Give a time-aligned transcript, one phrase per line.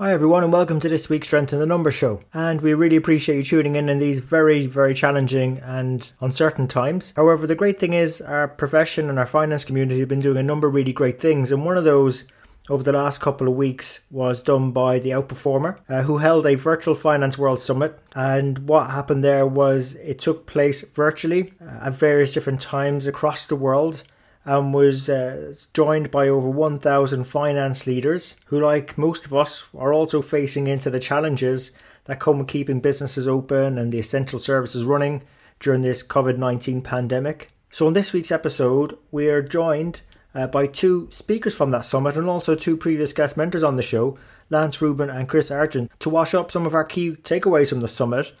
[0.00, 2.22] Hi, everyone, and welcome to this week's Strength in the Numbers show.
[2.32, 7.12] And we really appreciate you tuning in in these very, very challenging and uncertain times.
[7.16, 10.42] However, the great thing is, our profession and our finance community have been doing a
[10.42, 12.24] number of really great things, and one of those
[12.70, 16.54] over the last couple of weeks was done by the Outperformer, uh, who held a
[16.54, 17.98] virtual Finance World Summit.
[18.16, 23.46] And what happened there was it took place virtually uh, at various different times across
[23.46, 24.04] the world
[24.50, 29.92] and was uh, joined by over 1,000 finance leaders who, like most of us, are
[29.92, 31.70] also facing into the challenges
[32.06, 35.22] that come with keeping businesses open and the essential services running
[35.60, 37.52] during this COVID 19 pandemic.
[37.70, 40.00] So, in this week's episode, we are joined
[40.34, 43.82] uh, by two speakers from that summit and also two previous guest mentors on the
[43.82, 47.82] show, Lance Rubin and Chris Argent, to wash up some of our key takeaways from
[47.82, 48.32] the summit.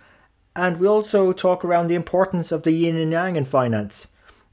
[0.56, 4.08] And we also talk around the importance of the yin and yang in finance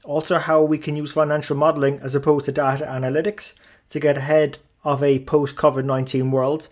[0.08, 3.52] also, how we can use financial modeling as opposed to data analytics
[3.90, 6.68] to get ahead of a post COVID 19 world.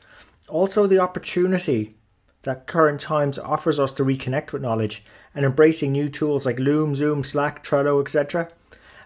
[0.48, 1.96] Also, the opportunity
[2.44, 6.94] that current times offers us to reconnect with knowledge and embracing new tools like Loom,
[6.94, 8.48] Zoom, Slack, Trello, etc.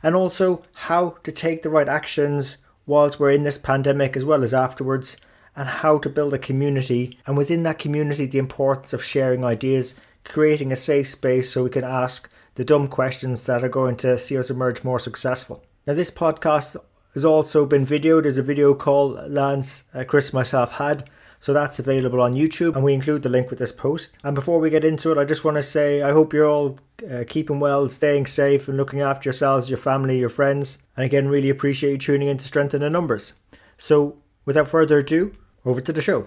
[0.01, 4.45] And also, how to take the right actions whilst we're in this pandemic as well
[4.45, 5.17] as afterwards,
[5.57, 7.19] and how to build a community.
[7.27, 11.71] And within that community, the importance of sharing ideas, creating a safe space so we
[11.71, 15.65] can ask the dumb questions that are going to see us emerge more successful.
[15.87, 16.77] Now, this podcast
[17.15, 21.09] has also been videoed as a video call Lance, uh, Chris, myself had.
[21.39, 24.19] So that's available on YouTube, and we include the link with this post.
[24.23, 26.79] And before we get into it, I just want to say I hope you're all
[27.11, 30.83] uh, keeping well, staying safe, and looking after yourselves, your family, your friends.
[30.99, 33.33] And again, really appreciate you tuning in to Strength in the Numbers.
[33.79, 36.27] So, without further ado, over to the show.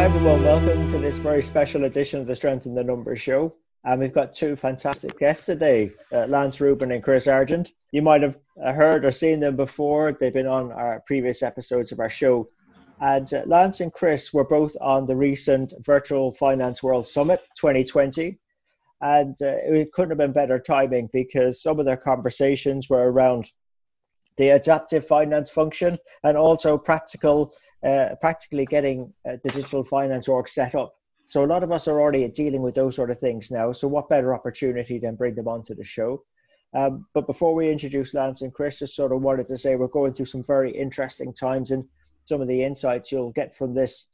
[0.00, 3.54] Hi everyone, welcome to this very special edition of the Strength in the Numbers show.
[3.84, 7.72] And we've got two fantastic guests today, uh, Lance Rubin and Chris Argent.
[7.92, 10.16] You might have uh, heard or seen them before.
[10.18, 12.48] They've been on our previous episodes of our show.
[13.02, 18.38] And uh, Lance and Chris were both on the recent Virtual Finance World Summit 2020.
[19.02, 23.50] And uh, it couldn't have been better timing because some of their conversations were around
[24.38, 27.52] the adaptive finance function and also practical
[27.84, 30.94] uh, practically getting uh, the digital finance org set up.
[31.26, 33.72] So a lot of us are already dealing with those sort of things now.
[33.72, 36.24] So what better opportunity than bring them onto the show?
[36.74, 39.88] Um, but before we introduce Lance and Chris, just sort of wanted to say we're
[39.88, 41.84] going through some very interesting times, and
[42.24, 44.08] some of the insights you'll get from this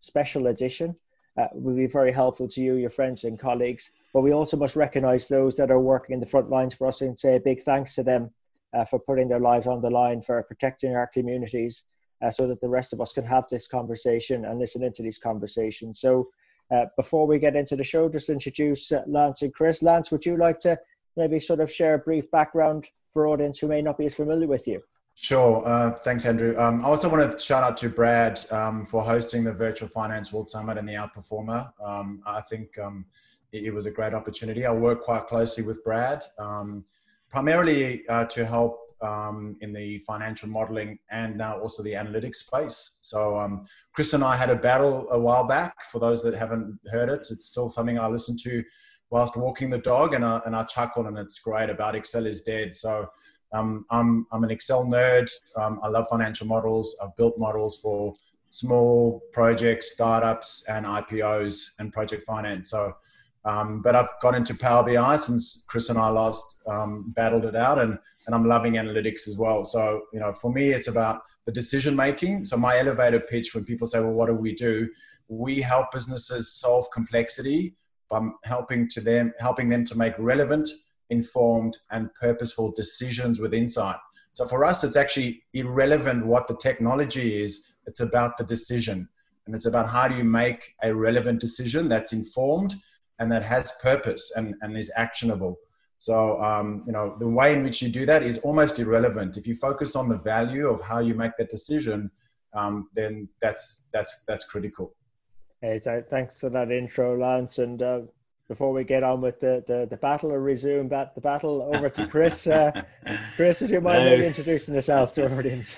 [0.00, 0.96] special edition
[1.38, 3.90] uh, will be very helpful to you, your friends, and colleagues.
[4.12, 7.00] But we also must recognise those that are working in the front lines for us
[7.00, 8.30] and say a big thanks to them
[8.72, 11.84] uh, for putting their lives on the line for protecting our communities
[12.22, 15.18] uh, so that the rest of us can have this conversation and listen into these
[15.18, 16.00] conversations.
[16.00, 16.28] So,
[16.70, 19.82] uh, before we get into the show, just introduce uh, Lance and Chris.
[19.82, 20.78] Lance, would you like to
[21.16, 24.46] maybe sort of share a brief background for audience who may not be as familiar
[24.46, 24.80] with you?
[25.14, 25.66] Sure.
[25.66, 26.58] Uh, thanks, Andrew.
[26.58, 30.32] Um, I also want to shout out to Brad um, for hosting the Virtual Finance
[30.32, 31.70] World Summit and the Outperformer.
[31.84, 33.04] Um, I think um,
[33.52, 34.64] it, it, was a great opportunity.
[34.64, 36.84] I work quite closely with Brad, um,
[37.28, 42.98] primarily uh, to help um, in the financial modeling and now also the analytics space.
[43.02, 45.74] So um, Chris and I had a battle a while back.
[45.90, 48.62] For those that haven't heard it, it's still something I listen to
[49.10, 52.42] whilst walking the dog, and I, and I chuckle, and it's great about Excel is
[52.42, 52.74] dead.
[52.74, 53.06] So
[53.52, 55.30] um, I'm I'm an Excel nerd.
[55.56, 56.96] Um, I love financial models.
[57.02, 58.14] I've built models for
[58.50, 62.70] small projects, startups, and IPOs and project finance.
[62.70, 62.94] So.
[63.46, 67.56] Um, but I've got into Power BI since Chris and I last um, battled it
[67.56, 69.64] out, and and I'm loving analytics as well.
[69.64, 72.44] So, you know, for me, it's about the decision making.
[72.44, 74.88] So, my elevator pitch when people say, well, what do we do?
[75.28, 77.74] We help businesses solve complexity
[78.08, 80.68] by helping to them, helping them to make relevant,
[81.10, 83.96] informed, and purposeful decisions with insight.
[84.32, 89.08] So, for us, it's actually irrelevant what the technology is, it's about the decision.
[89.46, 92.74] And it's about how do you make a relevant decision that's informed
[93.18, 95.58] and that has purpose and, and is actionable.
[96.00, 99.36] So, um, you know, the way in which you do that is almost irrelevant.
[99.36, 102.10] If you focus on the value of how you make that decision,
[102.54, 104.94] um, then that's that's that's critical.
[105.60, 107.58] Hey, th- thanks for that intro, Lance.
[107.58, 108.00] And uh,
[108.48, 111.90] before we get on with the, the, the battle or resume bat, the battle over
[111.90, 112.46] to Chris.
[112.46, 112.72] Uh,
[113.36, 115.76] Chris, if you mind maybe introducing yourself to our audience.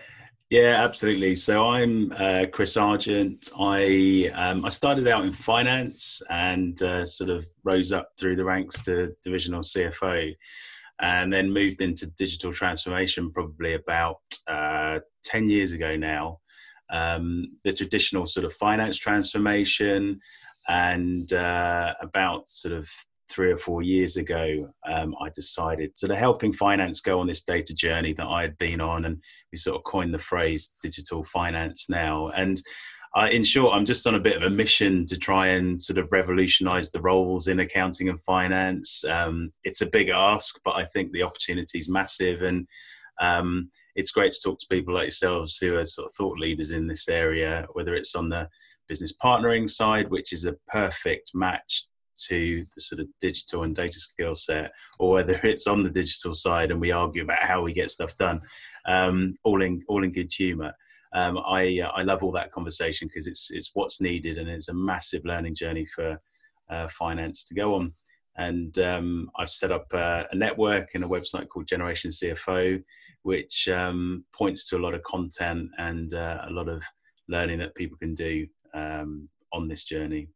[0.52, 1.34] Yeah, absolutely.
[1.36, 3.48] So I'm uh, Chris Argent.
[3.58, 8.44] I um, I started out in finance and uh, sort of rose up through the
[8.44, 10.36] ranks to divisional CFO,
[11.00, 16.40] and then moved into digital transformation probably about uh, ten years ago now.
[16.90, 20.20] Um, the traditional sort of finance transformation,
[20.68, 22.90] and uh, about sort of
[23.32, 27.42] three or four years ago, um, I decided sort of helping finance go on this
[27.42, 31.24] data journey that I had been on, and we sort of coined the phrase digital
[31.24, 32.28] finance now.
[32.28, 32.60] And
[33.30, 36.08] in short, I'm just on a bit of a mission to try and sort of
[36.12, 39.04] revolutionize the roles in accounting and finance.
[39.04, 42.66] Um, it's a big ask, but I think the opportunity is massive, and
[43.20, 46.70] um, it's great to talk to people like yourselves who are sort of thought leaders
[46.70, 48.48] in this area, whether it's on the
[48.88, 51.86] business partnering side, which is a perfect match
[52.28, 56.34] to the sort of digital and data skill set, or whether it's on the digital
[56.34, 58.40] side and we argue about how we get stuff done,
[58.86, 60.72] um, all in all in good humour.
[61.14, 64.68] Um, I uh, I love all that conversation because it's it's what's needed and it's
[64.68, 66.18] a massive learning journey for
[66.70, 67.92] uh, finance to go on.
[68.36, 72.82] And um, I've set up a, a, network and a website called Generation CFO,
[73.24, 76.82] which um, points to a lot of content and uh, a lot of
[77.28, 80.28] learning that people can do um, on this journey.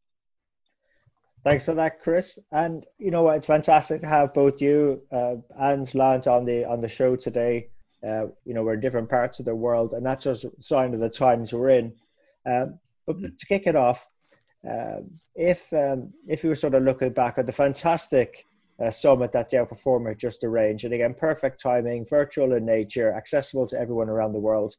[1.47, 2.41] Thanks for that, Chris.
[2.51, 3.37] And you know what?
[3.37, 7.69] It's fantastic to have both you uh, and Lance on the on the show today.
[8.05, 10.99] Uh, you know, we're in different parts of the world, and that's a sign of
[10.99, 11.95] the times we're in.
[12.47, 14.09] Um, but to kick it off,
[14.69, 18.45] um, if um, if you were sort of looking back at the fantastic
[18.85, 23.69] uh, summit that the Outperformer just arranged, and again, perfect timing, virtual in nature, accessible
[23.69, 24.75] to everyone around the world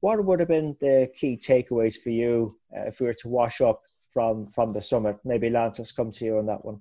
[0.00, 3.60] what would have been the key takeaways for you uh, if we were to wash
[3.60, 5.18] up from from the summit?
[5.24, 6.80] Maybe Lance, let's come to you on that one.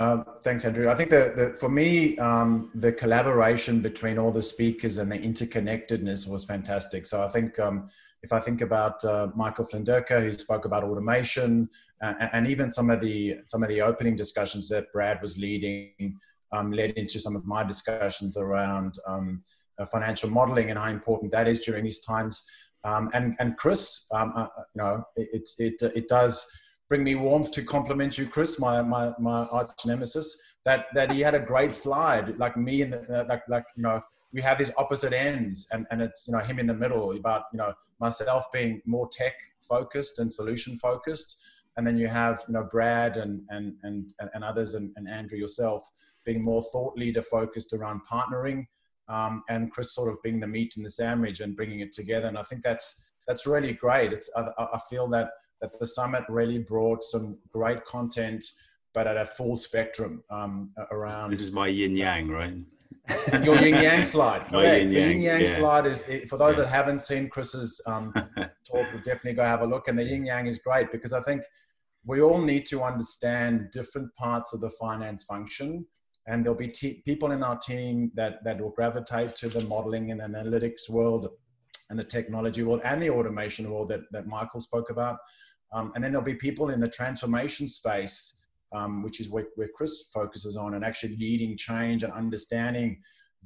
[0.00, 0.88] Um, thanks, Andrew.
[0.88, 6.26] I think that for me, um, the collaboration between all the speakers and the interconnectedness
[6.26, 7.06] was fantastic.
[7.06, 7.90] So I think um,
[8.22, 11.68] if I think about uh, Michael Flinderker, who spoke about automation,
[12.02, 16.18] uh, and even some of the some of the opening discussions that Brad was leading,
[16.50, 19.42] um, led into some of my discussions around um,
[19.78, 22.46] uh, financial modeling and how important that is during these times.
[22.84, 26.46] Um, and and Chris, um, uh, you know, it, it it does
[26.88, 30.36] bring me warmth to compliment you, Chris, my my my arch nemesis.
[30.64, 34.00] That that he had a great slide, like me and uh, like like you know
[34.32, 37.44] we have these opposite ends, and and it's you know him in the middle about
[37.52, 41.38] you know myself being more tech focused and solution focused,
[41.76, 45.38] and then you have you know Brad and and and and others and, and Andrew
[45.38, 45.90] yourself
[46.24, 48.66] being more thought leader focused around partnering
[49.10, 52.28] um, and Chris sort of being the meat in the sandwich and bringing it together.
[52.28, 54.12] And I think that's that's really great.
[54.12, 55.30] It's I, I feel that
[55.60, 58.44] that the summit really brought some great content,
[58.94, 61.30] but at a full spectrum um, around.
[61.30, 62.54] This is my yin yang, right?
[63.42, 64.48] Your yin yang slide.
[64.48, 64.88] Correct.
[64.88, 65.56] The yin yang yeah.
[65.56, 66.62] slide is for those yeah.
[66.62, 69.88] that haven't seen Chris's um, talk, definitely go have a look.
[69.88, 71.42] And the yin yang is great because I think
[72.06, 75.84] we all need to understand different parts of the finance function
[76.30, 76.72] and there'll be
[77.04, 81.28] people in our team that that will gravitate to the modeling and analytics world
[81.90, 85.18] and the technology world and the automation world that, that michael spoke about.
[85.72, 88.36] Um, and then there'll be people in the transformation space
[88.72, 93.00] um, which is where, where chris focuses on and actually leading change and understanding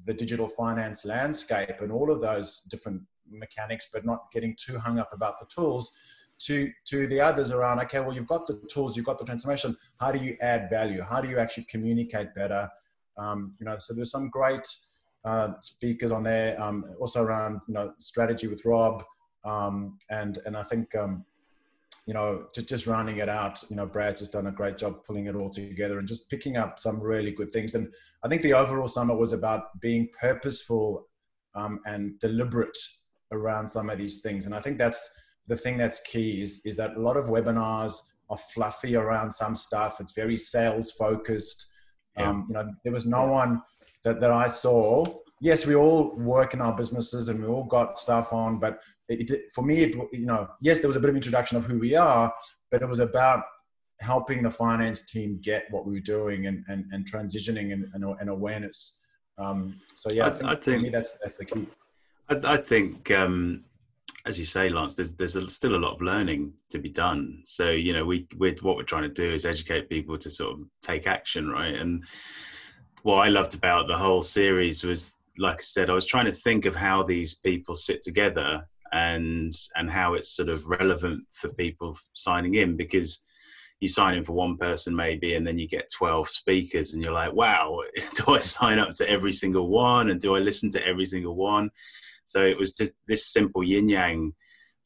[0.04, 3.00] the digital finance landscape and all of those different
[3.31, 5.91] mechanics but not getting too hung up about the tools
[6.38, 9.76] to to the others around okay well you've got the tools you've got the transformation.
[10.00, 11.03] How do you add value?
[11.03, 12.69] How do you actually communicate better?
[13.17, 14.67] Um, you know so there's some great
[15.24, 19.03] uh, speakers on there um, also around you know strategy with rob
[19.44, 21.24] um, and and i think um,
[22.06, 25.03] you know just, just rounding it out you know brad's just done a great job
[25.05, 27.74] pulling it all together and just picking up some really good things.
[27.74, 31.08] And i think the overall summit was about being purposeful
[31.55, 32.76] um, and deliberate
[33.32, 34.46] around some of these things.
[34.46, 38.01] And i think that's the thing that's key is, is that a lot of webinars
[38.31, 40.01] are fluffy around some stuff.
[40.01, 41.67] It's very sales focused.
[42.17, 42.31] Yeah.
[42.31, 43.60] Um, you know, there was no one
[44.05, 45.05] that, that I saw.
[45.41, 49.31] Yes, we all work in our businesses and we all got stuff on, but it,
[49.31, 51.79] it, for me, it, you know, yes, there was a bit of introduction of who
[51.79, 52.32] we are,
[52.70, 53.44] but it was about
[54.01, 58.05] helping the finance team get what we were doing and, and, and transitioning and, and,
[58.20, 59.01] and awareness.
[59.36, 61.67] Um, so yeah, I, I think, I think that's, that's the key.
[62.31, 63.65] I, I think, um,
[64.26, 67.43] as you say, Lance, there's there's a, still a lot of learning to be done.
[67.44, 70.58] So you know, we with what we're trying to do is educate people to sort
[70.58, 71.74] of take action, right?
[71.74, 72.04] And
[73.02, 76.32] what I loved about the whole series was, like I said, I was trying to
[76.32, 81.52] think of how these people sit together and and how it's sort of relevant for
[81.52, 83.24] people signing in because
[83.81, 87.12] you sign in for one person maybe and then you get 12 speakers and you're
[87.12, 87.81] like wow
[88.14, 91.34] do i sign up to every single one and do i listen to every single
[91.34, 91.69] one
[92.24, 94.32] so it was just this simple yin yang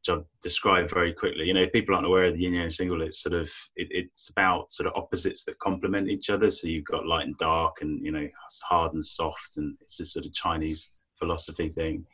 [0.00, 1.45] which i'll describe very quickly.
[1.45, 3.88] You know if people aren't aware of the yin yang single it's sort of it,
[3.90, 6.50] it's about sort of opposites that complement each other.
[6.50, 8.28] So you've got light and dark and you know
[8.64, 12.07] hard and soft and it's a sort of chinese philosophy thing.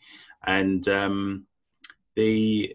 [0.47, 1.47] And um
[2.17, 2.75] the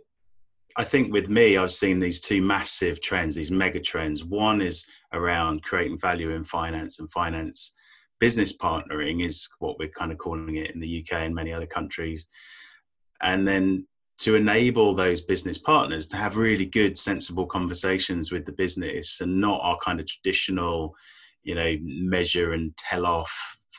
[0.77, 4.23] I think with me, I've seen these two massive trends, these mega trends.
[4.23, 7.73] One is around creating value in finance and finance
[8.19, 11.65] business partnering is what we're kind of calling it in the UK and many other
[11.65, 12.27] countries.
[13.21, 13.87] And then
[14.19, 19.39] to enable those business partners to have really good, sensible conversations with the business and
[19.39, 20.93] not our kind of traditional,
[21.43, 23.31] you know, measure and tell off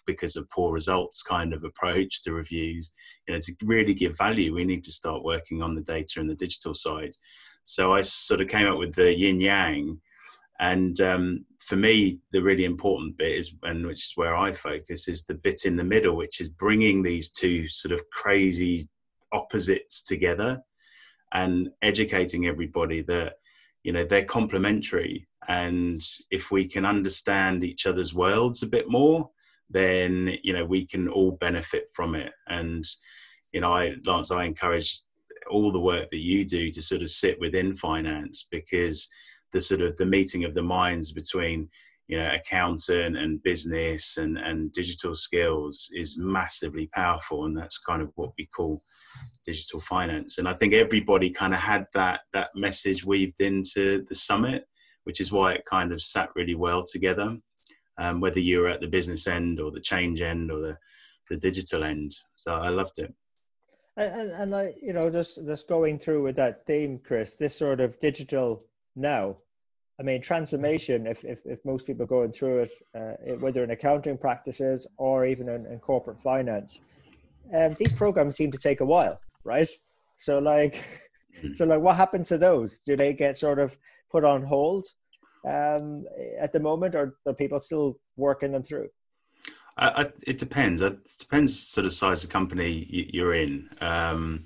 [0.06, 2.92] because of poor results kind of approach to reviews.
[3.28, 6.28] You know, to really give value, we need to start working on the data and
[6.28, 7.12] the digital side.
[7.64, 10.00] So I sort of came up with the yin yang.
[10.58, 15.08] And um, for me, the really important bit is, and which is where I focus,
[15.08, 18.88] is the bit in the middle, which is bringing these two sort of crazy
[19.32, 20.60] opposites together
[21.32, 23.34] and educating everybody that
[23.84, 29.30] you know they're complementary and if we can understand each other's worlds a bit more
[29.70, 32.32] then you know we can all benefit from it.
[32.48, 32.84] And
[33.52, 35.00] you know, I Lance, I encourage
[35.50, 39.08] all the work that you do to sort of sit within finance because
[39.52, 41.68] the sort of the meeting of the minds between
[42.08, 48.02] you know accountant and business and and digital skills is massively powerful and that's kind
[48.02, 48.82] of what we call
[49.44, 54.14] digital finance and i think everybody kind of had that that message weaved into the
[54.14, 54.64] summit
[55.04, 57.36] which is why it kind of sat really well together
[58.00, 60.78] um, whether you were at the business end or the change end or the,
[61.28, 62.16] the digital end.
[62.36, 63.14] So I loved it.
[63.96, 67.80] And, and, I, you know, just just going through with that theme, Chris, this sort
[67.80, 68.64] of digital
[68.96, 69.36] now.
[69.98, 71.06] I mean, transformation.
[71.06, 75.26] If if, if most people are going through it, uh, whether in accounting practices or
[75.26, 76.80] even in, in corporate finance,
[77.54, 79.68] um, these programs seem to take a while, right?
[80.16, 80.82] So like,
[81.40, 81.52] hmm.
[81.52, 82.80] so like, what happens to those?
[82.80, 83.76] Do they get sort of
[84.10, 84.86] put on hold?
[85.46, 86.04] um,
[86.38, 88.88] at the moment, or are people still working them through?
[89.76, 90.82] I, I, it depends.
[90.82, 94.44] It depends sort of size of company you're in, um,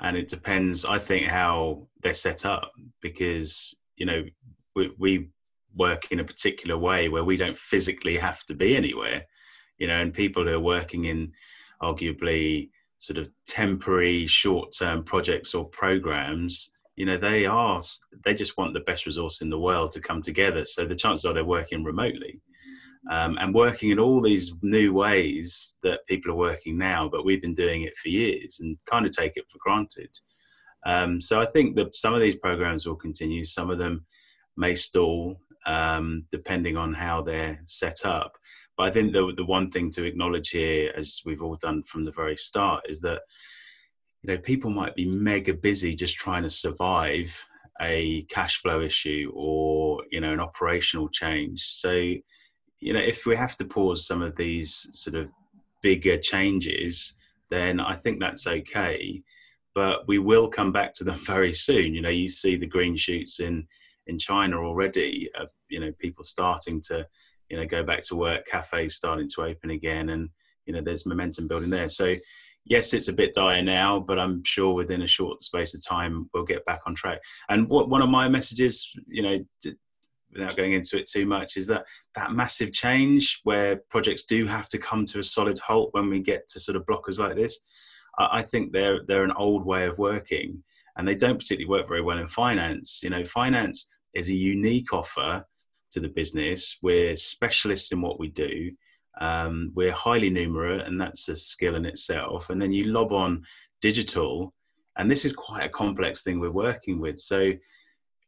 [0.00, 0.84] and it depends.
[0.84, 4.24] I think how they're set up because you know
[4.74, 5.28] we, we
[5.74, 9.26] work in a particular way where we don't physically have to be anywhere,
[9.78, 11.32] you know, and people who are working in
[11.82, 17.80] arguably sort of temporary short-term projects or programs you know they are
[18.24, 21.24] they just want the best resource in the world to come together so the chances
[21.24, 22.40] are they're working remotely
[23.10, 27.42] um, and working in all these new ways that people are working now but we've
[27.42, 30.10] been doing it for years and kind of take it for granted.
[30.86, 33.44] Um, so i think that some of these programs will continue.
[33.44, 34.06] Some of them
[34.56, 38.32] may stall um, depending on how they're set up.
[38.76, 42.04] But i think the, the one thing to acknowledge here as we've all done from
[42.04, 43.22] the very start is that
[44.22, 47.44] you know people might be mega busy just trying to survive
[47.80, 51.62] a cash flow issue or you know an operational change.
[51.62, 51.90] So
[52.80, 55.30] you know if we have to pause some of these sort of
[55.82, 57.18] bigger changes
[57.50, 59.22] then i think that's okay.
[59.74, 61.94] But we will come back to them very soon.
[61.94, 63.66] You know you see the green shoots in
[64.06, 67.06] in china already of you know people starting to
[67.50, 70.30] you know go back to work cafes starting to open again and
[70.66, 71.88] you know there's momentum building there.
[71.88, 72.16] So
[72.64, 76.28] yes, it's a bit dire now, but I'm sure within a short space of time
[76.32, 77.20] we'll get back on track.
[77.48, 79.38] And what one of my messages, you know,
[80.32, 84.68] without going into it too much, is that that massive change where projects do have
[84.68, 87.58] to come to a solid halt when we get to sort of blockers like this.
[88.18, 90.62] I think they're they're an old way of working,
[90.96, 93.00] and they don't particularly work very well in finance.
[93.02, 95.44] You know, finance is a unique offer
[95.92, 96.78] to the business.
[96.82, 98.72] We're specialists in what we do
[99.20, 102.50] um, we're highly numerate, and that's a skill in itself.
[102.50, 103.42] And then you lob on
[103.80, 104.54] digital,
[104.96, 107.18] and this is quite a complex thing we're working with.
[107.18, 107.52] So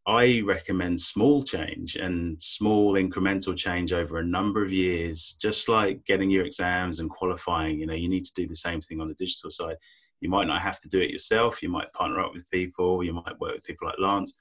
[0.06, 6.04] I recommend small change and small incremental change over a number of years, just like
[6.06, 7.78] getting your exams and qualifying.
[7.78, 9.76] You know, you need to do the same thing on the digital side.
[10.20, 11.62] You might not have to do it yourself.
[11.62, 13.04] You might partner up with people.
[13.04, 14.34] You might work with people like Lance,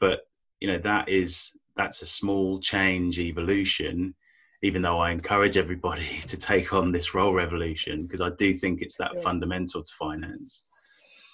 [0.00, 0.20] but
[0.60, 4.14] you know that is that's a small change evolution
[4.62, 8.82] even though I encourage everybody to take on this role revolution because I do think
[8.82, 9.20] it's that yeah.
[9.20, 10.66] fundamental to finance.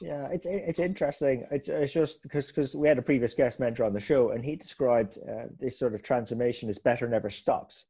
[0.03, 1.47] Yeah, it's it's interesting.
[1.53, 4.45] It's, it's just because because we had a previous guest mentor on the show, and
[4.45, 7.87] he described uh, this sort of transformation as better never stops.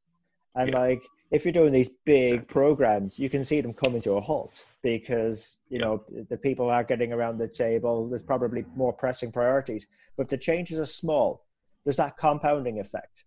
[0.55, 0.77] And yeah.
[0.77, 1.01] like
[1.31, 2.45] if you're doing these big exactly.
[2.45, 5.85] programs, you can see them coming to a halt because you yeah.
[5.85, 8.07] know the people are getting around the table.
[8.07, 9.87] There's probably more pressing priorities.
[10.15, 11.43] But if the changes are small,
[11.83, 13.23] there's that compounding effect.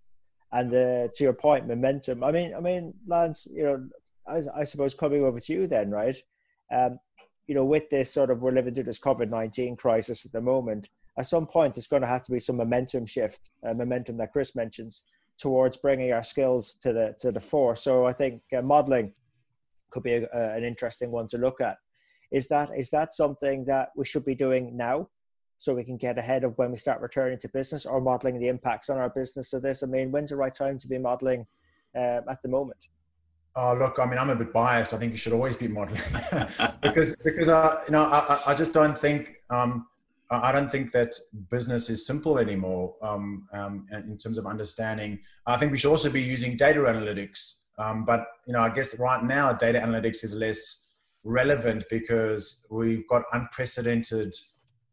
[0.52, 2.22] And uh, to your point, momentum.
[2.22, 3.88] I mean, I mean, Lance, you know,
[4.28, 6.16] I, I suppose coming over to you then, right?
[6.70, 7.00] Um,
[7.46, 10.40] you know, with this sort of we're living through this COVID nineteen crisis at the
[10.40, 10.88] moment.
[11.18, 14.32] At some point, there's going to have to be some momentum shift, uh, momentum that
[14.32, 15.04] Chris mentions,
[15.38, 17.76] towards bringing our skills to the to the fore.
[17.76, 19.12] So I think uh, modeling
[19.90, 21.78] could be a, an interesting one to look at.
[22.32, 25.08] Is that is that something that we should be doing now,
[25.58, 28.48] so we can get ahead of when we start returning to business, or modeling the
[28.48, 29.82] impacts on our business of this?
[29.82, 31.46] I mean, when's the right time to be modeling
[31.94, 32.88] uh, at the moment?
[33.58, 34.92] Oh, look, I mean, I'm a bit biased.
[34.92, 36.02] I think you should always be modeling
[36.82, 39.86] because because uh, you know I, I just don't think um,
[40.30, 41.14] I don't think that
[41.50, 45.20] business is simple anymore um, um, in terms of understanding.
[45.46, 47.62] I think we should also be using data analytics.
[47.78, 50.90] Um, but you know, I guess right now data analytics is less
[51.24, 54.34] relevant because we've got unprecedented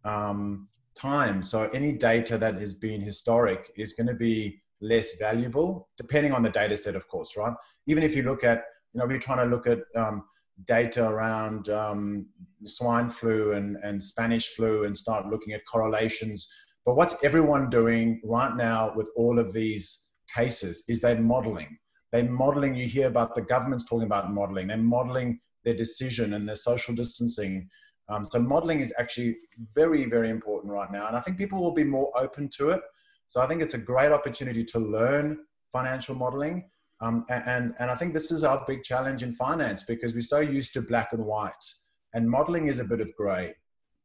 [0.06, 1.42] um, time.
[1.42, 6.44] So any data that has been historic is going to be less valuable, depending on
[6.44, 7.54] the data set, of course, right?
[7.88, 10.26] Even if you look at, you know, we're trying to look at um,
[10.66, 12.28] data around um,
[12.66, 16.48] swine flu and, and Spanish flu and start looking at correlations.
[16.86, 21.78] But what's everyone doing right now with all of these cases is they're modeling.
[22.12, 26.48] They're modeling, you hear about the government's talking about modeling, they're modeling their decision and
[26.48, 27.70] their social distancing.
[28.10, 29.38] Um, so modeling is actually
[29.74, 31.08] very, very important right now.
[31.08, 32.82] And I think people will be more open to it.
[33.28, 35.40] So I think it's a great opportunity to learn
[35.72, 36.70] financial modeling.
[37.02, 40.40] Um, and, and I think this is our big challenge in finance because we're so
[40.40, 41.66] used to black and white,
[42.14, 43.54] and modeling is a bit of gray,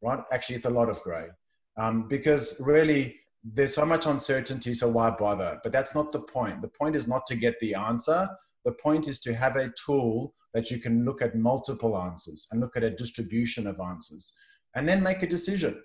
[0.02, 0.20] right?
[0.32, 1.28] Actually, it's a lot of gray
[1.76, 5.60] um, because really there's so much uncertainty, so why bother?
[5.62, 6.60] But that's not the point.
[6.60, 8.28] The point is not to get the answer.
[8.64, 12.60] The point is to have a tool that you can look at multiple answers and
[12.60, 14.32] look at a distribution of answers
[14.74, 15.80] and then make a decision.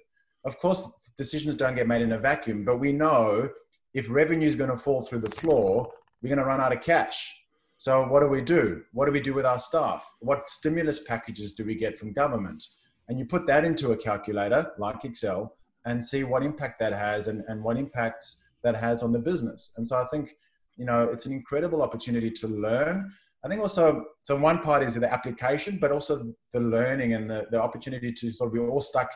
[0.46, 3.50] Of course, decisions don't get made in a vacuum, but we know
[3.94, 5.92] if revenue is going to fall through the floor,
[6.22, 7.44] we're going to run out of cash.
[7.78, 8.82] So what do we do?
[8.94, 10.10] What do we do with our staff?
[10.20, 12.64] What stimulus packages do we get from government?
[13.10, 17.28] And you put that into a calculator like Excel and see what impact that has
[17.28, 19.74] and, and what impacts that has on the business.
[19.76, 20.38] And so I think,
[20.78, 23.12] you know, it's an incredible opportunity to learn.
[23.44, 27.48] I think also, so one part is the application, but also the learning and the,
[27.52, 29.12] the opportunity to sort of be all stuck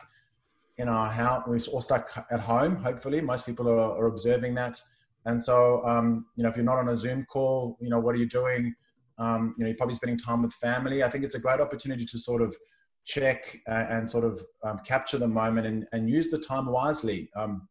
[0.78, 1.44] in our house.
[1.46, 3.20] We're all stuck at home, hopefully.
[3.20, 4.80] Most people are, are observing that
[5.28, 8.14] and so, um, you know, if you're not on a Zoom call, you know, what
[8.14, 8.74] are you doing?
[9.18, 11.02] Um, you know, you're probably spending time with family.
[11.02, 12.56] I think it's a great opportunity to sort of
[13.04, 17.28] check uh, and sort of um, capture the moment and, and use the time wisely.
[17.36, 17.68] Um,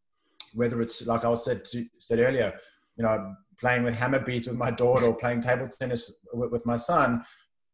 [0.53, 2.53] whether it's like I was said to, said earlier,
[2.95, 6.75] you know, playing with Hama beads with my daughter, or playing table tennis with my
[6.75, 7.23] son,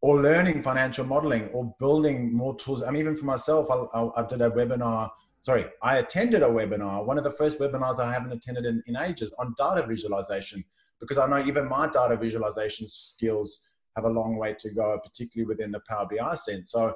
[0.04, 2.84] or learning financial modeling, or building more tools.
[2.84, 5.10] I mean, even for myself, I, I, I did a webinar
[5.44, 8.96] sorry, I attended a webinar, one of the first webinars I haven't attended in, in
[8.96, 10.64] ages on data visualization,
[11.00, 15.48] because I know even my data visualization skills have a long way to go, particularly
[15.48, 16.72] within the Power BI sense.
[16.72, 16.94] So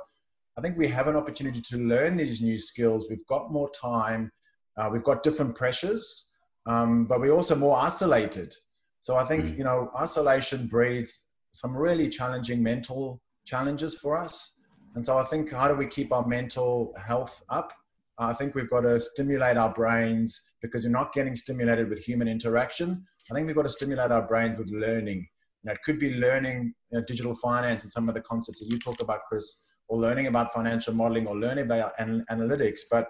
[0.57, 3.07] I think we have an opportunity to learn these new skills.
[3.09, 4.31] We've got more time,
[4.77, 6.31] uh, we've got different pressures,
[6.65, 8.55] um, but we're also more isolated.
[9.01, 9.57] So I think, mm.
[9.57, 14.59] you know, isolation breeds some really challenging mental challenges for us.
[14.95, 17.73] And so I think, how do we keep our mental health up?
[18.19, 22.27] I think we've got to stimulate our brains because we're not getting stimulated with human
[22.27, 23.05] interaction.
[23.29, 25.27] I think we've got to stimulate our brains with learning.
[25.63, 28.59] You know, it could be learning you know, digital finance and some of the concepts
[28.59, 32.81] that you talk about, Chris, or learning about financial modeling or learning about an- analytics.
[32.89, 33.09] But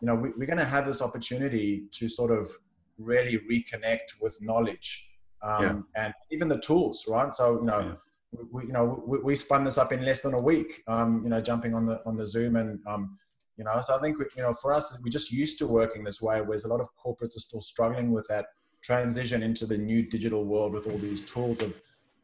[0.00, 2.50] you know, we, are going to have this opportunity to sort of
[2.98, 5.13] really reconnect with knowledge
[5.44, 6.04] um, yeah.
[6.04, 7.34] and even the tools, right?
[7.34, 7.80] So you know.
[7.80, 7.94] Yeah.
[8.50, 10.82] We, you know, we, we, spun this up in less than a week.
[10.88, 13.16] Um, you know, jumping on the on the Zoom and um,
[13.56, 16.20] you know so i think you know for us we're just used to working this
[16.20, 18.46] way whereas a lot of corporates are still struggling with that
[18.82, 21.80] transition into the new digital world with all these tools of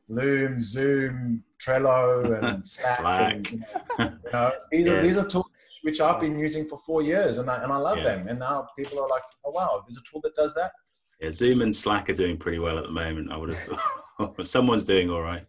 [0.08, 3.52] loom zoom trello and slack, slack.
[3.98, 4.92] And, you know, you know, these, yeah.
[4.92, 5.46] are, these are tools
[5.82, 8.66] which i've been using for four years and i, and I love them and now
[8.76, 10.72] people are like oh wow there's a tool that does that
[11.20, 14.84] yeah zoom and slack are doing pretty well at the moment i would have someone's
[14.84, 15.46] doing all right.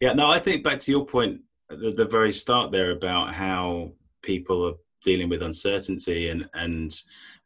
[0.00, 3.34] Yeah no i think back to your point at the, the very start there about
[3.34, 7.02] how people are dealing with uncertainty and and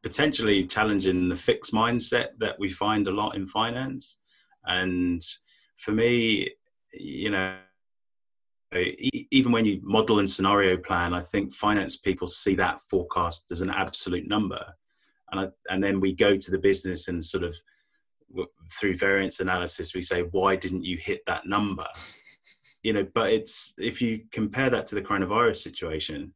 [0.06, 4.20] potentially challenging the fixed mindset that we find a lot in finance.
[4.64, 5.20] And
[5.78, 6.50] for me,
[6.92, 7.56] you know,
[9.32, 13.62] even when you model and scenario plan, I think finance people see that forecast as
[13.62, 14.64] an absolute number,
[15.30, 17.56] and I, and then we go to the business and sort of
[18.78, 21.86] through variance analysis we say why didn't you hit that number
[22.82, 26.32] you know but it's if you compare that to the coronavirus situation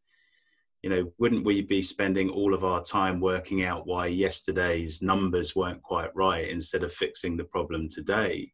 [0.83, 5.55] you know, wouldn't we be spending all of our time working out why yesterday's numbers
[5.55, 8.51] weren't quite right instead of fixing the problem today?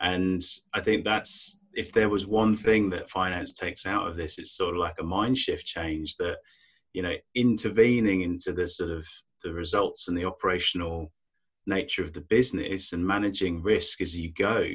[0.00, 0.42] And
[0.74, 4.56] I think that's if there was one thing that finance takes out of this, it's
[4.56, 6.38] sort of like a mind shift change that,
[6.94, 9.06] you know, intervening into the sort of
[9.48, 11.12] the results and the operational
[11.66, 14.66] nature of the business and managing risk as you go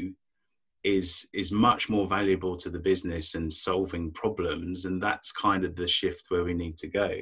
[0.84, 4.86] is is much more valuable to the business and solving problems.
[4.86, 7.20] And that's kind of the shift where we need to go.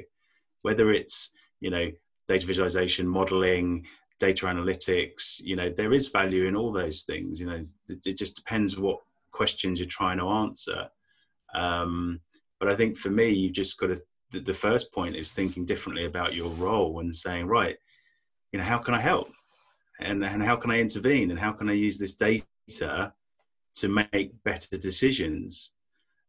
[0.62, 1.90] Whether it's you know
[2.26, 3.86] data visualization modeling
[4.18, 7.38] data analytics you know there is value in all those things.
[7.40, 8.98] You know it, it just depends what
[9.30, 10.88] questions you're trying to answer.
[11.54, 12.20] Um,
[12.62, 14.00] but i think for me you've just got to
[14.32, 17.76] the, the first point is thinking differently about your role and saying right
[18.52, 19.30] you know how can i help
[20.00, 23.12] and, and how can i intervene and how can i use this data
[23.74, 25.74] to make better decisions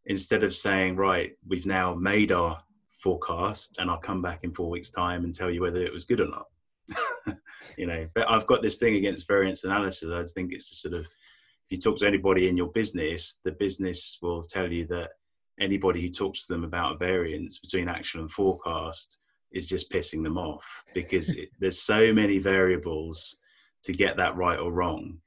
[0.05, 2.61] instead of saying, right, we've now made our
[3.01, 6.05] forecast and I'll come back in four weeks' time and tell you whether it was
[6.05, 6.47] good or not.
[7.77, 10.11] you know, but I've got this thing against variance analysis.
[10.11, 14.19] I think it's sort of, if you talk to anybody in your business, the business
[14.21, 15.11] will tell you that
[15.59, 19.19] anybody who talks to them about a variance between actual and forecast
[19.51, 23.37] is just pissing them off because it, there's so many variables
[23.83, 25.17] to get that right or wrong.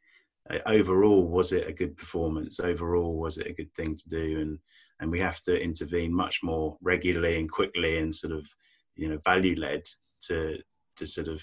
[0.64, 2.60] Overall was it a good performance?
[2.60, 4.40] Overall was it a good thing to do?
[4.40, 4.58] And
[5.00, 8.46] and we have to intervene much more regularly and quickly and sort of
[8.94, 9.82] you know value led
[10.22, 10.58] to
[10.96, 11.42] to sort of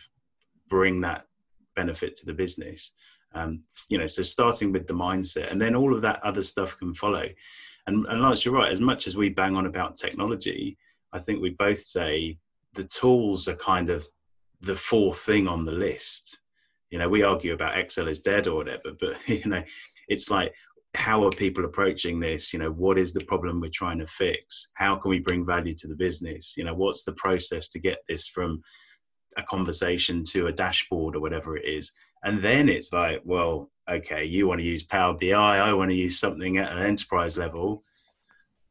[0.69, 1.25] bring that
[1.75, 2.93] benefit to the business.
[3.35, 6.77] Um, you know so starting with the mindset and then all of that other stuff
[6.77, 7.25] can follow
[7.87, 8.71] and, and Lance you're right.
[8.71, 10.77] As much as we bang on about technology
[11.11, 12.37] I think we both say
[12.73, 14.05] the tools are kind of
[14.61, 16.39] the fourth thing on the list.
[16.89, 19.63] You know we argue about excel is dead or whatever but you know
[20.07, 20.53] it's like
[20.95, 22.53] how are people approaching this?
[22.53, 24.69] You know what is the problem we're trying to fix?
[24.75, 26.53] How can we bring value to the business?
[26.55, 28.61] You know what's the process to get this from
[29.37, 31.91] a conversation to a dashboard or whatever it is?
[32.23, 35.95] And then it's like well okay you want to use power bi i want to
[35.95, 37.83] use something at an enterprise level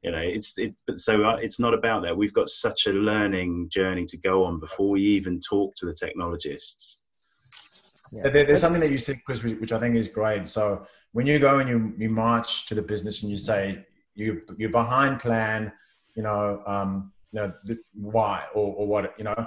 [0.03, 2.93] you know it's it but so uh, it's not about that we've got such a
[2.93, 7.03] learning journey to go on before we even talk to the technologists
[8.13, 8.29] yeah.
[8.29, 10.47] There, there's something that you said, Chris, which I think is great.
[10.47, 14.43] So when you go and you, you march to the business and you say you
[14.59, 15.73] you're behind plan,
[16.15, 19.47] you know, um, you know this, why or, or what, you know, mm.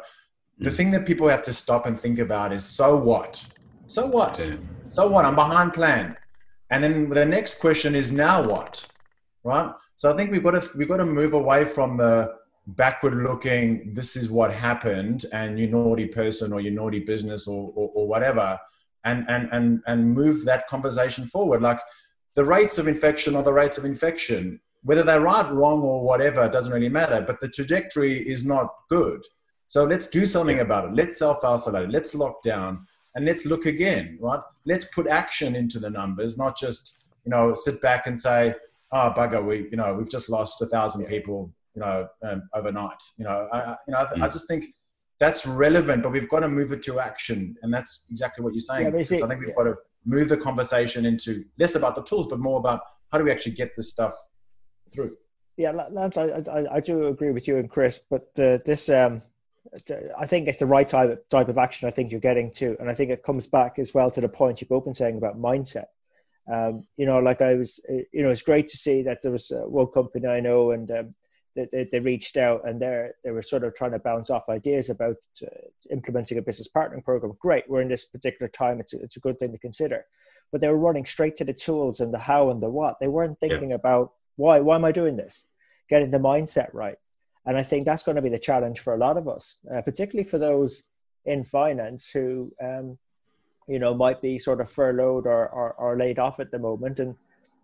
[0.59, 3.47] the thing that people have to stop and think about is so what,
[3.87, 4.57] so what, okay.
[4.87, 5.25] so what?
[5.25, 6.15] I'm behind plan,
[6.69, 8.85] and then the next question is now what,
[9.43, 9.71] right?
[9.95, 12.35] So I think we've got to we've got to move away from the
[12.67, 17.71] backward looking this is what happened and you naughty person or you naughty business or,
[17.75, 18.57] or, or, whatever
[19.03, 21.61] and, and and and move that conversation forward.
[21.61, 21.79] Like
[22.33, 24.59] the rates of infection are the rates of infection.
[24.81, 29.21] Whether they're right wrong or whatever doesn't really matter but the trajectory is not good.
[29.67, 30.95] So let's do something about it.
[30.95, 35.89] Let's self-isolate let's lock down and let's look again right let's put action into the
[35.89, 38.53] numbers not just you know sit back and say
[38.91, 41.09] oh bugger we you know we've just lost a thousand yeah.
[41.09, 43.03] people you know, um, overnight.
[43.17, 44.21] You know, I, you know, I, mm.
[44.21, 44.65] I, just think
[45.19, 48.61] that's relevant, but we've got to move it to action, and that's exactly what you're
[48.61, 48.95] saying.
[48.95, 49.55] Yeah, so I think we've yeah.
[49.55, 49.75] got to
[50.05, 53.53] move the conversation into less about the tools, but more about how do we actually
[53.53, 54.15] get this stuff
[54.91, 55.15] through.
[55.57, 59.21] Yeah, Lance, I, I, I do agree with you and Chris, but this um,
[60.17, 61.87] I think it's the right type type of action.
[61.87, 64.29] I think you're getting to, and I think it comes back as well to the
[64.29, 65.85] point you've been saying about mindset.
[66.51, 69.51] Um, you know, like I was, you know, it's great to see that there was
[69.51, 71.15] uh, one company I know, and um,
[71.55, 74.89] they, they, reached out and they they were sort of trying to bounce off ideas
[74.89, 75.47] about uh,
[75.89, 77.33] implementing a business partnering program.
[77.39, 78.79] Great, we're in this particular time.
[78.79, 80.05] It's a, it's a good thing to consider.
[80.51, 82.99] But they were running straight to the tools and the how and the what.
[82.99, 83.77] They weren't thinking yeah.
[83.77, 84.59] about why.
[84.59, 85.47] Why am I doing this?
[85.89, 86.97] Getting the mindset right.
[87.45, 89.81] And I think that's going to be the challenge for a lot of us, uh,
[89.81, 90.83] particularly for those
[91.25, 92.97] in finance who, um,
[93.67, 96.99] you know, might be sort of furloughed or, or, or laid off at the moment
[96.99, 97.15] and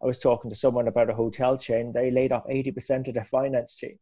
[0.02, 1.92] I was talking to someone about a hotel chain.
[1.94, 4.00] They laid off 80% of their finance team.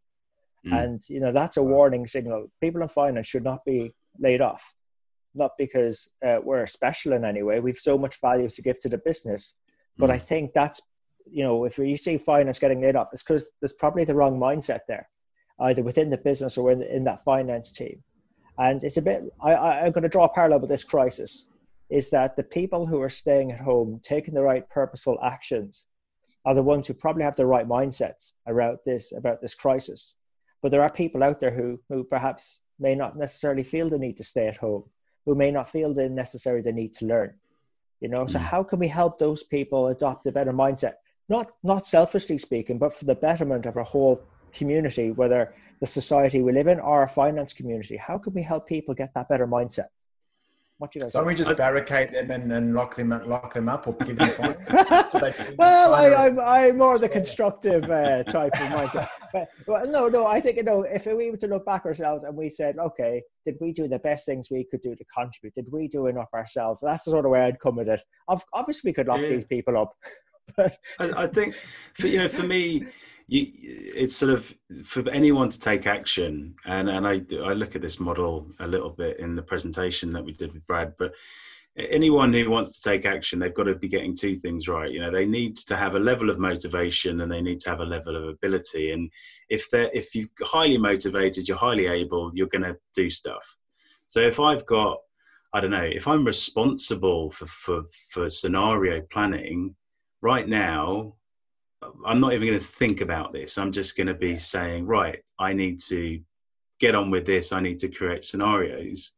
[0.66, 0.84] Mm.
[0.84, 2.48] And, you know, that's a warning signal.
[2.62, 4.64] People in finance should not be laid off,
[5.36, 7.60] not because uh, we're special in any way.
[7.60, 9.56] We've so much value to give to the business.
[9.98, 10.14] But mm.
[10.14, 10.82] I think that's,
[11.30, 14.40] you know, if you see finance getting laid off, it's because there's probably the wrong
[14.40, 15.10] mindset there,
[15.62, 18.02] either within the business or in, in that finance team.
[18.58, 21.46] And it's a bit, I, I, I'm going to draw a parallel with this crisis
[21.90, 25.86] is that the people who are staying at home, taking the right purposeful actions,
[26.46, 30.16] are the ones who probably have the right mindsets around this about this crisis.
[30.62, 34.18] But there are people out there who who perhaps may not necessarily feel the need
[34.18, 34.84] to stay at home,
[35.26, 37.34] who may not feel the necessary the need to learn.
[38.00, 38.44] You know, so mm.
[38.44, 40.96] how can we help those people adopt a better mindset?
[41.28, 44.22] Not not selfishly speaking, but for the betterment of our whole
[44.54, 47.98] community, whether the society we live in or our finance community?
[47.98, 49.88] How can we help people get that better mindset?
[50.80, 51.14] What do you guys?
[51.14, 54.30] Don't we just barricade them and, and lock them lock them up or give them
[54.30, 54.72] fines?
[55.58, 59.08] well, I, I'm I'm more of the constructive uh, type of mindset.
[59.32, 62.24] But well, no, no, I think you know if we were to look back ourselves
[62.24, 65.54] and we said, okay, did we do the best things we could do to contribute?
[65.54, 66.80] Did we do enough ourselves?
[66.82, 68.02] That's the sort of way I'd come with it.
[68.54, 69.30] Obviously, we could lock yeah.
[69.30, 69.94] these people up.
[70.58, 72.88] but I, I think, for, you know, for me
[73.30, 74.54] you, it's sort of
[74.86, 78.90] for anyone to take action, and and I I look at this model a little
[78.90, 81.14] bit in the presentation that we did with Brad, but
[81.78, 84.92] anyone who wants to take action, they've got to be getting two things right.
[84.92, 87.80] You know, they need to have a level of motivation and they need to have
[87.80, 88.92] a level of ability.
[88.92, 89.10] And
[89.50, 93.56] if they're if you're highly motivated, you're highly able, you're going to do stuff.
[94.08, 94.98] So if I've got
[95.54, 99.76] I don't know, if I'm responsible for, for, for scenario planning
[100.22, 101.16] right now,
[102.06, 103.58] I'm not even going to think about this.
[103.58, 106.20] I'm just going to be saying, right, I need to
[106.80, 107.54] get on with this.
[107.54, 109.14] I need to create scenarios.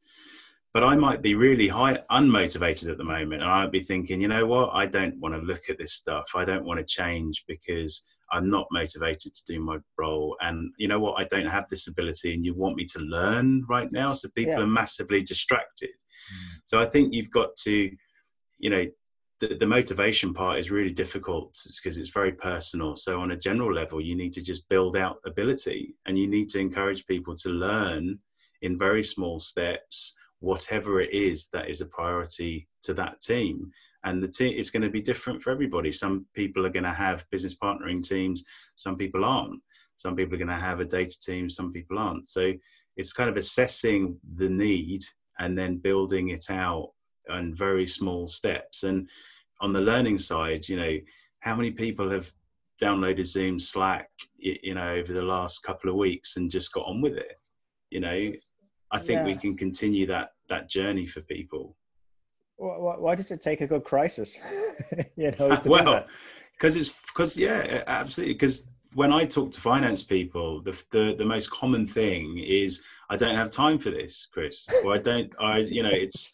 [0.74, 3.42] But I might be really high unmotivated at the moment.
[3.42, 4.70] And I might be thinking, you know what?
[4.74, 6.32] I don't want to look at this stuff.
[6.36, 10.38] I don't want to change because I'm not motivated to do my role.
[10.40, 11.20] And you know what?
[11.20, 14.14] I don't have this ability and you want me to learn right now.
[14.14, 14.62] So people yeah.
[14.62, 15.90] are massively distracted.
[15.90, 16.62] Mm.
[16.64, 17.92] So I think you've got to,
[18.60, 18.86] you know,
[19.42, 22.96] the, the motivation part is really difficult because it's very personal.
[22.96, 26.48] So, on a general level, you need to just build out ability and you need
[26.50, 28.20] to encourage people to learn
[28.62, 33.72] in very small steps, whatever it is that is a priority to that team.
[34.04, 35.92] And the team is going to be different for everybody.
[35.92, 39.60] Some people are going to have business partnering teams, some people aren't.
[39.96, 42.28] Some people are going to have a data team, some people aren't.
[42.28, 42.54] So,
[42.96, 45.04] it's kind of assessing the need
[45.40, 46.92] and then building it out
[47.30, 48.84] in very small steps.
[48.84, 49.10] And
[49.62, 50.98] on the learning side, you know,
[51.40, 52.32] how many people have
[52.82, 57.02] downloaded Zoom, Slack, you know, over the last couple of weeks and just got on
[57.02, 57.38] with it?
[57.90, 58.32] You know,
[58.92, 59.26] I think yeah.
[59.26, 61.78] we can continue that that journey for people.
[62.58, 64.40] Why, why does it take a good crisis?
[65.16, 66.06] you know, well,
[66.54, 68.34] because it's because yeah, absolutely.
[68.34, 73.18] Because when I talk to finance people, the, the the most common thing is I
[73.18, 75.32] don't have time for this, Chris, or I don't.
[75.40, 76.34] I you know it's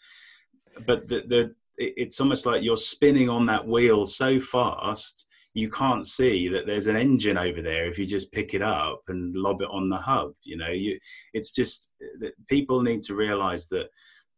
[0.85, 6.05] but the, the it's almost like you're spinning on that wheel so fast you can't
[6.05, 9.61] see that there's an engine over there if you just pick it up and lob
[9.61, 10.69] it on the hub you know?
[10.69, 10.97] You
[11.33, 13.89] it's just uh, that people need to realize that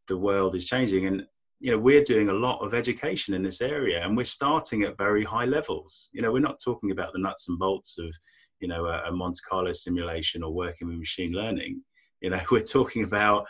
[0.07, 1.23] the world is changing and
[1.59, 4.97] you know we're doing a lot of education in this area and we're starting at
[4.97, 6.09] very high levels.
[6.13, 8.13] You know we're not talking about the nuts and bolts of
[8.59, 11.81] you know a, a monte carlo simulation or working with machine learning.
[12.21, 13.45] You know we're talking about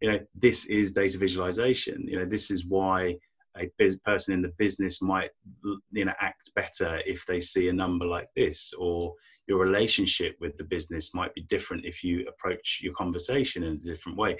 [0.00, 2.04] you know this is data visualization.
[2.06, 3.16] You know this is why
[3.58, 3.70] a
[4.04, 5.30] person in the business might
[5.92, 9.14] you know act better if they see a number like this or
[9.46, 13.76] your relationship with the business might be different if you approach your conversation in a
[13.76, 14.38] different way.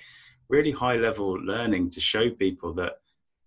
[0.49, 2.95] Really high level learning to show people that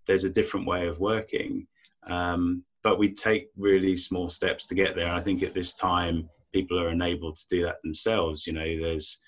[0.05, 1.67] there's a different way of working
[2.07, 5.07] um, but we take really small steps to get there.
[5.07, 8.47] And i think at this time people are enabled to do that themselves.
[8.47, 9.19] You know there's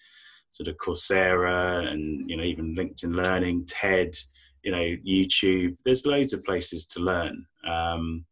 [0.50, 4.16] sort of coursera and you know even linkedin learning ted
[4.64, 7.46] you know youtube there's loads of places to learn.
[7.68, 8.26] Um,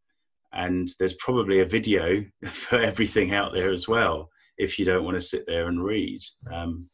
[0.54, 5.16] and there's probably a video for everything out there as well if you don't want
[5.16, 6.20] to sit there and read.
[6.52, 6.90] Um,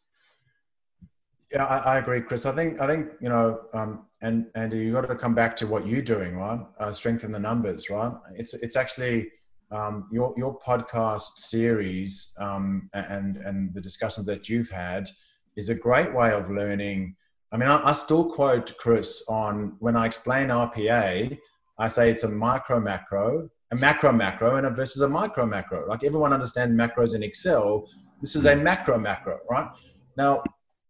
[1.52, 2.46] yeah I, I, agree chris.
[2.46, 5.68] I think i think you know um, and andy you got to come back to
[5.68, 6.60] what you're doing right?
[6.80, 8.12] Uh, Strength in the Numbers right?
[8.36, 9.30] It's it's actually
[9.72, 15.08] um, your your podcast series um, and and the discussions that you've had
[15.56, 17.16] is a great way of learning
[17.54, 21.38] I mean, I, I still quote Chris on when I explain RPA,
[21.78, 25.88] I say it's a micro macro, a macro macro, and a versus a micro macro.
[25.88, 27.88] Like everyone understands macros in Excel.
[28.22, 28.64] This is a hmm.
[28.64, 29.70] macro macro, right?
[30.18, 30.44] Now,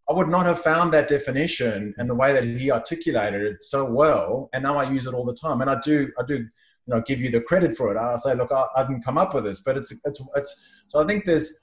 [0.10, 3.86] I would not have found that definition and the way that he articulated it so
[3.86, 5.62] well, and now I use it all the time.
[5.62, 6.49] And I do, I do, you
[6.88, 7.97] know, give you the credit for it.
[7.97, 10.84] I say, look, I, I didn't come up with this, but it's, it's, it's.
[10.89, 11.58] So I think there's,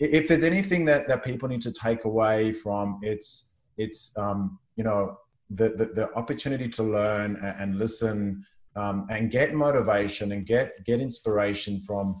[0.00, 4.84] if there's anything that that people need to take away from it's it's um, you
[4.84, 5.18] know
[5.50, 8.44] the, the, the opportunity to learn and, and listen
[8.76, 12.20] um, and get motivation and get get inspiration from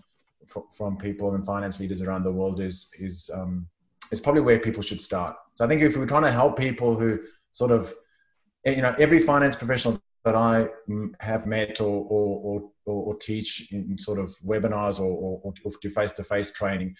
[0.76, 3.66] from people and finance leaders around the world is is um,
[4.12, 5.36] is probably where people should start.
[5.54, 7.20] So I think if we're trying to help people who
[7.52, 7.92] sort of
[8.64, 10.68] you know every finance professional that I
[11.20, 15.12] have met or or, or, or teach in sort of webinars or,
[15.44, 16.94] or, or do face to face training,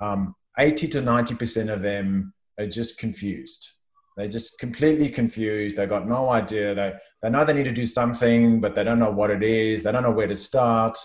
[0.00, 3.72] um, 80 to 90 percent of them are just confused
[4.16, 5.76] they're just completely confused.
[5.76, 6.74] They've got no idea.
[6.74, 6.92] They,
[7.22, 9.82] they know they need to do something, but they don't know what it is.
[9.82, 10.98] They don't know where to start.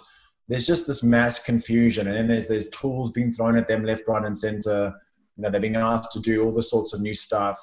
[0.47, 2.07] There's just this mass confusion.
[2.07, 4.93] And then there's, there's tools being thrown at them left, right, and center.
[5.37, 7.59] you know they're being asked to do all the sorts of new stuff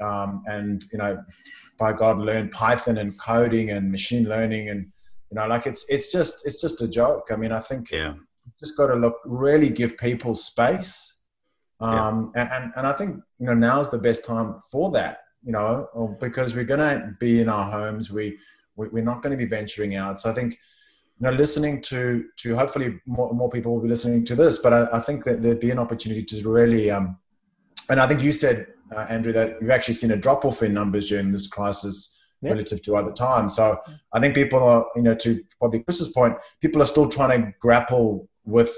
[0.00, 1.18] um, and you know
[1.78, 4.86] by god learn python and coding and machine learning and
[5.30, 8.14] you know like it's it's just it's just a joke i mean i think yeah
[8.58, 11.17] just got to look really give people space
[11.80, 12.56] um, yeah.
[12.56, 15.88] and, and i think you know now's the best time for that you know
[16.20, 18.36] because we're going to be in our homes we,
[18.76, 20.58] we we're not going to be venturing out so i think
[21.20, 24.72] you know, listening to to hopefully more, more people will be listening to this, but
[24.72, 27.18] I, I think that there'd be an opportunity to really, um,
[27.90, 30.72] and I think you said, uh, Andrew, that you've actually seen a drop off in
[30.72, 32.50] numbers during this crisis yeah.
[32.50, 33.56] relative to other times.
[33.56, 33.80] So
[34.12, 37.52] I think people are, you know, to probably Chris's point, people are still trying to
[37.60, 38.74] grapple with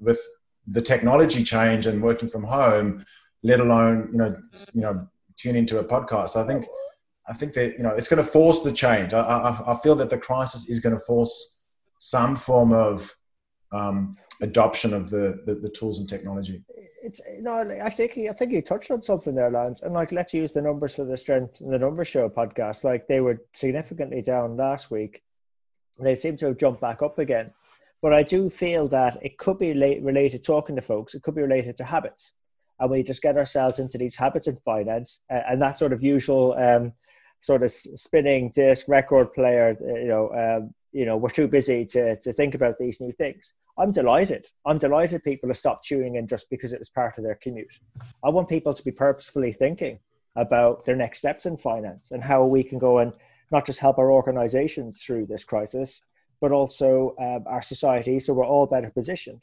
[0.00, 0.20] with
[0.66, 3.04] the technology change and working from home,
[3.42, 4.36] let alone, you know,
[4.72, 6.30] you know, tune into a podcast.
[6.30, 6.66] So I think.
[7.26, 9.14] I think that you know it's going to force the change.
[9.14, 11.62] I, I, I feel that the crisis is going to force
[11.98, 13.16] some form of
[13.72, 16.62] um, adoption of the, the, the tools and technology.
[17.02, 19.82] It's no, I think I think you touched on something there, Lance.
[19.82, 22.84] And like, let's use the numbers for the Strength in the Numbers show podcast.
[22.84, 25.22] Like, they were significantly down last week.
[25.98, 27.52] They seem to have jumped back up again.
[28.04, 31.14] But I do feel that it could be related to talking to folks.
[31.14, 32.34] It could be related to habits,
[32.78, 36.52] and we just get ourselves into these habits in finance and that sort of usual
[36.58, 36.92] um,
[37.40, 39.74] sort of spinning disc record player.
[39.80, 40.26] You know.
[40.42, 44.46] Um, you know we're too busy to to think about these new things i'm delighted
[44.64, 47.80] i'm delighted people have stopped tuning in just because it was part of their commute
[48.22, 49.98] i want people to be purposefully thinking
[50.36, 53.12] about their next steps in finance and how we can go and
[53.50, 56.00] not just help our organizations through this crisis
[56.44, 59.40] but also um, our society so we're all better positioned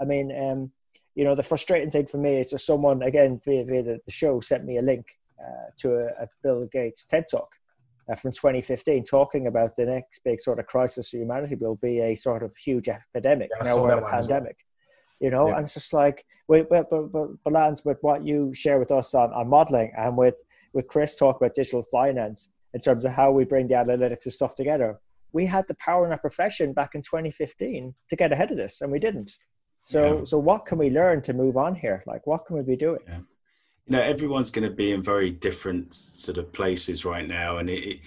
[0.00, 0.72] i mean um,
[1.14, 4.40] you know the frustrating thing for me is just someone again via, via the, show
[4.40, 5.04] sent me a link
[5.44, 7.50] uh, to a, a bill gates ted talk
[8.10, 12.00] uh, from 2015 talking about the next big sort of crisis for humanity will be
[12.00, 13.50] a sort of huge epidemic.
[13.54, 14.56] Yeah, now we're in a pandemic.
[14.56, 15.20] Well.
[15.20, 15.56] You know, yeah.
[15.56, 19.12] and it's just like, with, but, but, but, Lance, with what you share with us
[19.12, 20.36] on, on modeling and with,
[20.72, 24.32] with Chris talk about digital finance in terms of how we bring the analytics and
[24.32, 24.98] stuff together,
[25.32, 28.80] we had the power in our profession back in 2015 to get ahead of this,
[28.80, 29.32] and we didn't.
[29.84, 30.24] So, yeah.
[30.24, 32.02] so what can we learn to move on here?
[32.06, 33.00] Like, what can we be doing?
[33.06, 33.20] Yeah
[33.88, 37.70] you know everyone's going to be in very different sort of places right now and
[37.70, 38.00] it, it,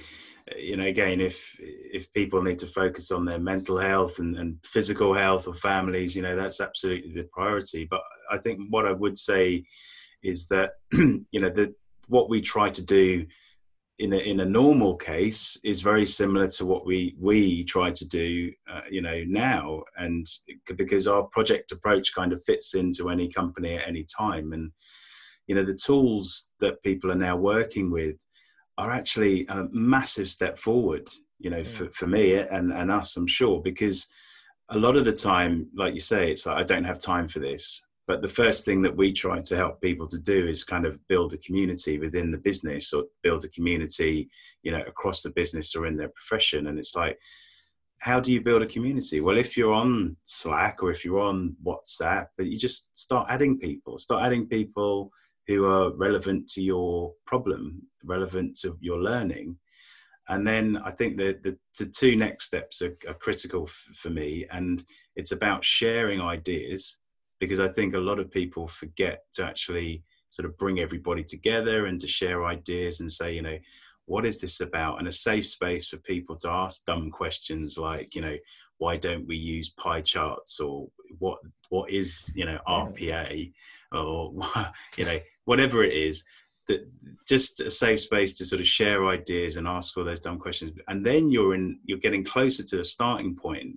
[0.57, 4.57] you know again if if people need to focus on their mental health and, and
[4.63, 8.91] physical health or families you know that's absolutely the priority but i think what i
[8.91, 9.63] would say
[10.23, 11.73] is that you know that
[12.07, 13.25] what we try to do
[14.01, 18.05] in a, in a normal case is very similar to what we we try to
[18.05, 19.83] do uh, you know now.
[19.95, 20.25] And
[20.75, 24.53] because our project approach kind of fits into any company at any time.
[24.53, 24.71] And
[25.45, 28.17] you know the tools that people are now working with
[28.79, 33.27] are actually a massive step forward you know for, for me and, and us i'm
[33.27, 33.61] sure.
[33.61, 34.07] Because
[34.69, 37.39] a lot of the time like you say it's like i don't have time for
[37.39, 40.85] this but the first thing that we try to help people to do is kind
[40.85, 44.29] of build a community within the business or build a community
[44.63, 47.17] you know across the business or in their profession and it's like
[47.99, 51.55] how do you build a community well if you're on slack or if you're on
[51.63, 55.11] whatsapp but you just start adding people start adding people
[55.47, 59.57] who are relevant to your problem, relevant to your learning.
[60.29, 64.09] And then I think that the, the two next steps are, are critical f- for
[64.09, 64.45] me.
[64.51, 64.83] And
[65.15, 66.99] it's about sharing ideas
[67.41, 71.87] because I think a lot of people forget to actually sort of bring everybody together
[71.87, 73.57] and to share ideas and say, you know,
[74.05, 74.99] what is this about?
[74.99, 78.37] And a safe space for people to ask dumb questions like, you know,
[78.77, 83.51] why don't we use pie charts or what what is you know RPA
[83.91, 84.33] or
[84.97, 86.23] you know whatever it is
[86.67, 86.87] that
[87.27, 90.71] just a safe space to sort of share ideas and ask all those dumb questions
[90.87, 93.75] and then you're in you're getting closer to a starting point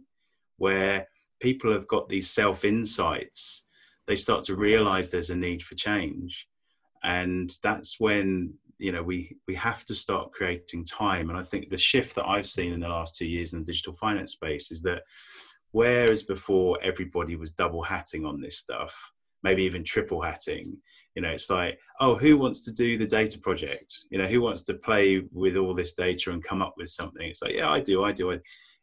[0.57, 1.07] where
[1.44, 3.64] people have got these self insights
[4.07, 6.46] they start to realize there's a need for change.
[7.02, 11.30] And that's when you know we we have to start creating time.
[11.30, 13.64] And i think the shift that i've seen in the last two years in the
[13.64, 15.02] digital finance space is that
[15.70, 18.92] whereas before everybody was double hatting on this stuff
[19.44, 20.76] maybe even triple hatting
[21.14, 23.90] you know it's like oh who wants to do the data project?
[24.11, 27.28] You know who wants to play with all this data and come up with something?
[27.28, 28.40] It's like yeah i do i do.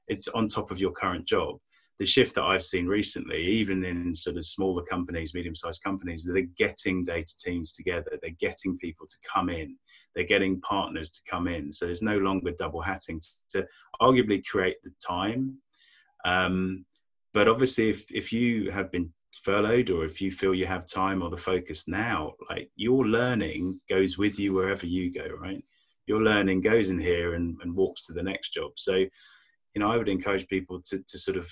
[0.07, 1.59] It's on top of your current job
[2.01, 6.25] the shift that i've seen recently even in sort of smaller companies medium sized companies
[6.25, 9.77] they're getting data teams together they're getting people to come in
[10.15, 11.71] they're getting partners to come in.
[11.71, 13.21] So there's no longer double hatting
[13.51, 13.65] to
[14.01, 15.57] arguably create the time.
[16.25, 16.85] Um,
[17.33, 19.11] but obviously if, if you have been
[19.43, 23.79] furloughed or if you feel you have time or the focus now like your learning
[23.89, 25.63] goes with you wherever you go right?
[26.05, 28.71] Your learning goes in here and, and walks to the next job.
[28.75, 29.05] So
[29.73, 31.49] you know i would encourage people to, to sort of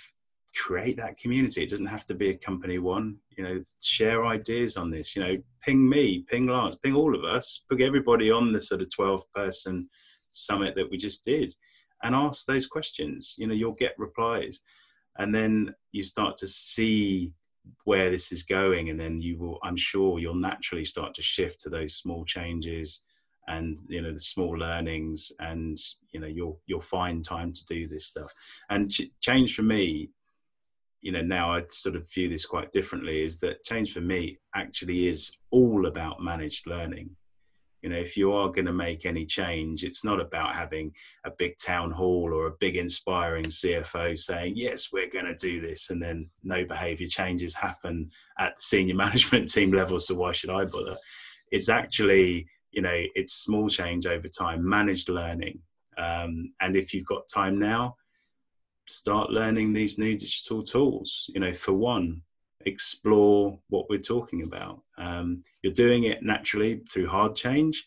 [0.56, 1.64] create that community.
[1.64, 3.18] It doesn't have to be a company one.
[3.38, 5.16] You know, share ideas on this.
[5.16, 8.82] You know, ping me, ping Lance, ping all of us, put everybody on the sort
[8.82, 9.89] of twelve person
[10.32, 11.56] summit that we just did,
[12.04, 13.36] and ask those questions.
[13.38, 14.60] You know, you'll get replies,
[15.18, 17.34] and then you start to see
[17.84, 19.60] where this is going, and then you will.
[19.64, 23.04] I'm sure you'll naturally start to shift to those small changes
[23.47, 25.78] and you know the small learnings and
[26.12, 28.32] you know you'll you'll find time to do this stuff
[28.70, 30.10] and ch- change for me
[31.02, 34.38] you know now i sort of view this quite differently is that change for me
[34.56, 37.10] actually is all about managed learning.
[37.82, 40.91] You know if you are going to make any change it's not about having
[41.24, 45.62] a big town hall or a big inspiring cfo saying yes we're going to do
[45.62, 50.34] this and then no behavior changes happen at the senior management team level so why
[50.34, 50.97] should i bother?
[51.54, 55.60] It's actually you know it's small change over time managed learning.
[55.97, 57.95] Um, and if you've got time now
[58.90, 62.22] start learning these new digital tools you know for one
[62.66, 67.86] explore what we're talking about um, you're doing it naturally through hard change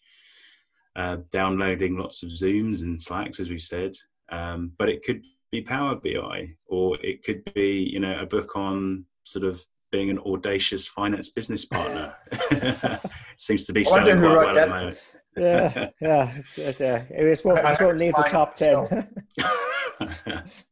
[0.97, 3.95] uh, downloading lots of zooms and slacks as we've said
[4.31, 8.57] um, but it could be power bi or it could be you know a book
[8.57, 12.13] on sort of being an audacious finance business partner.
[13.37, 14.57] Seems to be selling quite well that.
[14.57, 14.99] at the moment.
[15.37, 19.09] yeah, yeah, it's, it's, uh, it's what, it's what leave the top ten.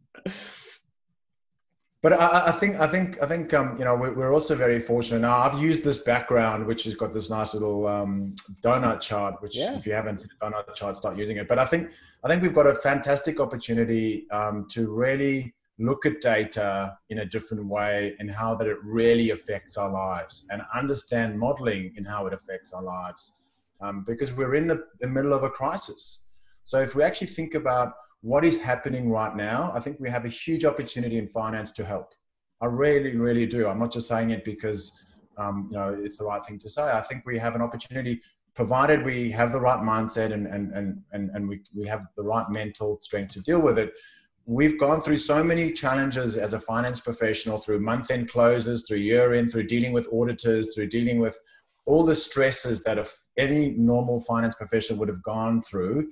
[2.02, 4.80] but I, I, think I think I think um, you know we're, we're, also very
[4.80, 5.20] fortunate.
[5.20, 9.40] Now I've used this background, which has got this nice little um, donut chart.
[9.42, 9.76] Which, yeah.
[9.76, 11.48] if you haven't seen a donut chart, start using it.
[11.48, 11.90] But I think
[12.24, 17.24] I think we've got a fantastic opportunity um, to really look at data in a
[17.24, 22.26] different way and how that it really affects our lives and understand modeling in how
[22.26, 23.38] it affects our lives
[23.80, 26.26] um, because we're in the, the middle of a crisis
[26.64, 30.24] so if we actually think about what is happening right now i think we have
[30.24, 32.12] a huge opportunity in finance to help.
[32.60, 33.66] I really really do.
[33.66, 34.92] I'm not just saying it because
[35.38, 36.82] um, you know it's the right thing to say.
[36.82, 38.20] I think we have an opportunity
[38.54, 42.22] provided we have the right mindset and and and and, and we, we have the
[42.22, 43.92] right mental strength to deal with it.
[44.46, 48.98] We've gone through so many challenges as a finance professional through month end closes, through
[48.98, 51.38] year end, through dealing with auditors, through dealing with
[51.86, 52.98] all the stresses that
[53.38, 56.10] any normal finance professional would have gone through,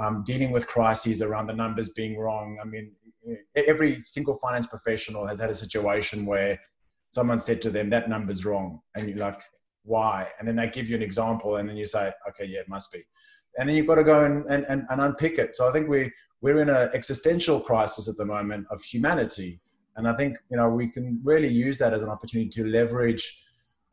[0.00, 2.58] um, dealing with crises around the numbers being wrong.
[2.60, 2.92] I mean,
[3.54, 6.58] every single finance professional has had a situation where
[7.10, 8.80] someone said to them, that number's wrong.
[8.96, 9.42] And you're like,
[9.84, 10.28] why?
[10.38, 12.90] And then they give you an example and then you say, okay, yeah, it must
[12.90, 13.02] be.
[13.58, 15.54] And then you've got to go and, and, and unpick it.
[15.54, 19.60] So I think we, we're in an existential crisis at the moment of humanity.
[19.96, 23.44] And I think, you know, we can really use that as an opportunity to leverage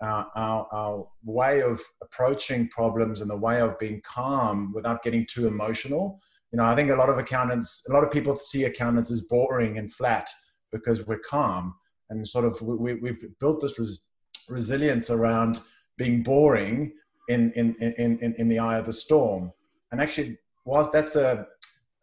[0.02, 5.26] uh, our, our way of approaching problems and the way of being calm without getting
[5.26, 6.20] too emotional.
[6.52, 9.22] You know, I think a lot of accountants, a lot of people see accountants as
[9.22, 10.30] boring and flat
[10.72, 11.76] because we're calm
[12.10, 14.02] and sort of we, we've built this res-
[14.50, 15.60] resilience around
[15.98, 16.94] being boring
[17.28, 19.52] in, in, in, in, in the eye of the storm.
[19.92, 21.46] And actually, whilst that's a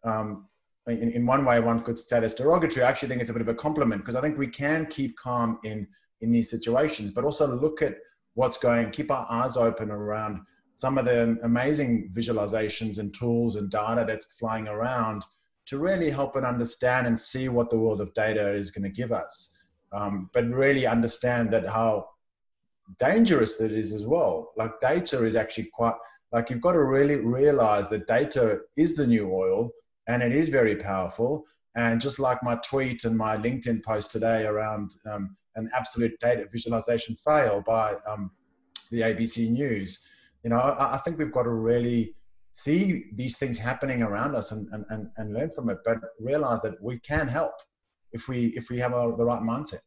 [0.03, 0.47] um,
[0.87, 2.85] in, in one way, one could say that's derogatory.
[2.85, 5.17] I actually think it's a bit of a compliment because I think we can keep
[5.17, 5.87] calm in
[6.21, 7.95] in these situations, but also look at
[8.33, 10.41] what's going, keep our eyes open around
[10.75, 15.25] some of the amazing visualizations and tools and data that's flying around
[15.65, 18.89] to really help and understand and see what the world of data is going to
[18.89, 19.57] give us.
[19.91, 22.07] Um, but really understand that how
[22.99, 24.51] dangerous it is as well.
[24.55, 25.95] Like data is actually quite
[26.31, 29.71] like you've got to really realize that data is the new oil
[30.07, 31.45] and it is very powerful.
[31.75, 36.45] And just like my tweet and my LinkedIn post today around um, an absolute data
[36.51, 38.31] visualization fail by um,
[38.91, 39.99] the ABC News,
[40.43, 42.15] you know, I, I, think we've got to really
[42.51, 46.81] see these things happening around us and, and, and learn from it, but realize that
[46.81, 47.53] we can help
[48.13, 49.81] if we if we have a, the right mindset.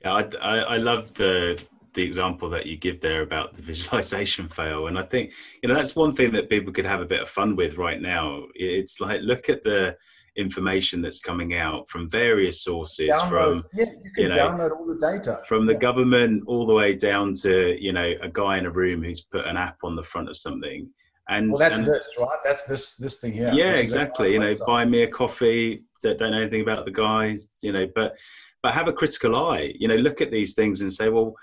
[0.00, 1.62] Yeah, I, I, I love the
[1.94, 4.88] the example that you give there about the visualization fail.
[4.88, 7.28] And i think you know that's one thing that people could have a bit of
[7.28, 8.44] fun with right now.
[8.54, 9.96] It's like look at the
[10.36, 14.70] information that's coming out from various sources download, from yeah, you can you know, download
[14.72, 15.40] all the data.
[15.46, 15.78] from the yeah.
[15.78, 19.46] government all the way down to you know a guy in a room who's put
[19.46, 20.88] an app on the front of something.
[21.28, 22.28] And well that's and, this right?
[22.44, 24.32] That's this this thing here yeah exactly.
[24.32, 28.14] You know buy me a coffee don't know anything about the guys you know but
[28.62, 29.72] but have a critical eye.
[29.78, 31.34] You know look at these things and say well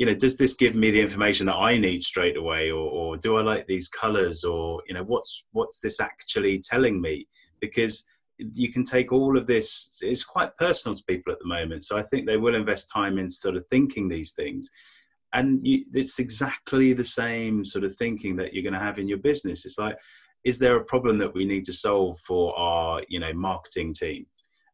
[0.00, 3.16] you know, does this give me the information that I need straight away, or, or
[3.18, 7.28] do I like these colors, or you know, what's what's this actually telling me?
[7.60, 8.06] Because
[8.54, 11.96] you can take all of this it's quite personal to people at the moment so
[11.96, 14.70] i think they will invest time in sort of thinking these things.
[15.32, 19.08] And you, it's exactly the same sort of thinking that you're going to have in
[19.08, 19.64] your business.
[19.64, 19.96] It's like
[20.42, 24.26] is there a problem that we need to solve for our you know marketing team?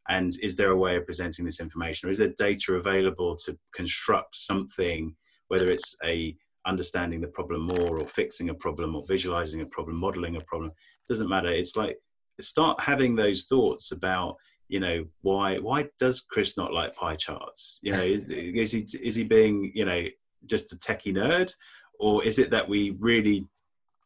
[0.09, 2.09] And is there a way of presenting this information?
[2.09, 5.14] Or is there data available to construct something
[5.49, 9.97] whether it's a understanding the problem more or fixing a problem or visualizing a problem
[9.97, 10.71] modeling a problem?
[10.71, 11.51] It doesn't matter.
[11.51, 11.99] It's like
[12.41, 14.37] start having those thoughts about
[14.68, 17.80] you know why why does chris not like pie charts?
[17.82, 20.05] You know is, is he is he being you know
[20.47, 21.53] just a techie nerd?
[21.99, 23.47] Or is it that we really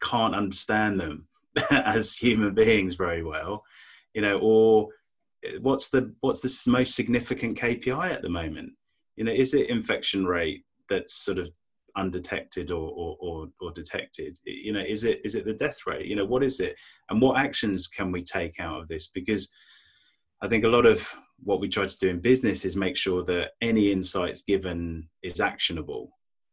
[0.00, 1.26] can't understand them
[1.70, 3.64] as human beings very well?
[4.14, 4.88] You know or
[5.44, 8.72] eh, what's the what's the most significant KPI at the moment?
[9.16, 11.48] You know, is it infection rate that's sort of
[11.96, 14.38] undetected or, or, or, or, detected?
[14.44, 16.06] You know, is it is it the death rate?
[16.06, 16.76] You know, what is it,
[17.08, 19.08] and what actions can we take out of this?
[19.08, 19.50] Because
[20.42, 21.08] I think a lot of
[21.42, 25.40] what we try to do in business is make sure that any insights given is
[25.40, 26.10] actionable.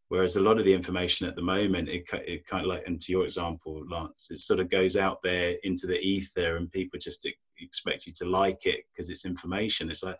[0.10, 3.00] Whereas a lot of the information at the moment, it, it kind of like, and
[3.02, 6.98] to your example, Lance, it sort of goes out there into the ether, and people
[6.98, 7.28] just
[7.60, 9.92] expect you to like it because it's information.
[9.92, 10.18] It's like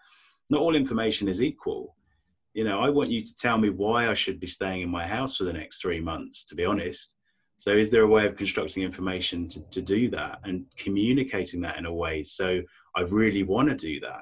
[0.50, 1.96] not all information is equal.
[2.58, 5.06] You know, I want you to tell me why I should be staying in my
[5.06, 7.16] house for the next three months, to be honest.
[7.58, 11.78] So, is there a way of constructing information to, to do that and communicating that
[11.78, 12.24] in a way?
[12.24, 12.64] So,
[12.96, 14.22] I really want to do that.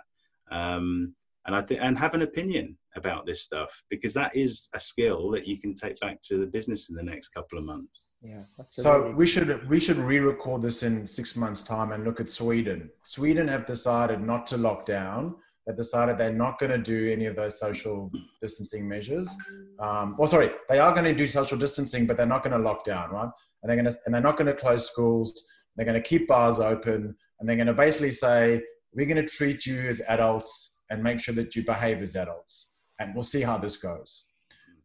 [0.52, 1.16] Um,
[1.46, 5.32] and I think, and have an opinion about this stuff because that is a skill
[5.32, 8.08] that you can take back to the business in the next couple of months.
[8.22, 8.42] Yeah.
[8.70, 12.90] So we should we should re-record this in six months' time and look at Sweden.
[13.04, 15.36] Sweden have decided not to lock down.
[15.66, 19.36] They've decided they're not going to do any of those social distancing measures.
[19.80, 22.64] Um, well, sorry, they are going to do social distancing, but they're not going to
[22.64, 23.30] lock down, right?
[23.62, 25.46] And they're going to and they're not going to close schools.
[25.76, 28.62] They're going to keep bars open, and they're going to basically say
[28.94, 32.78] we're going to treat you as adults and make sure that you behave as adults,
[33.00, 34.26] and we'll see how this goes.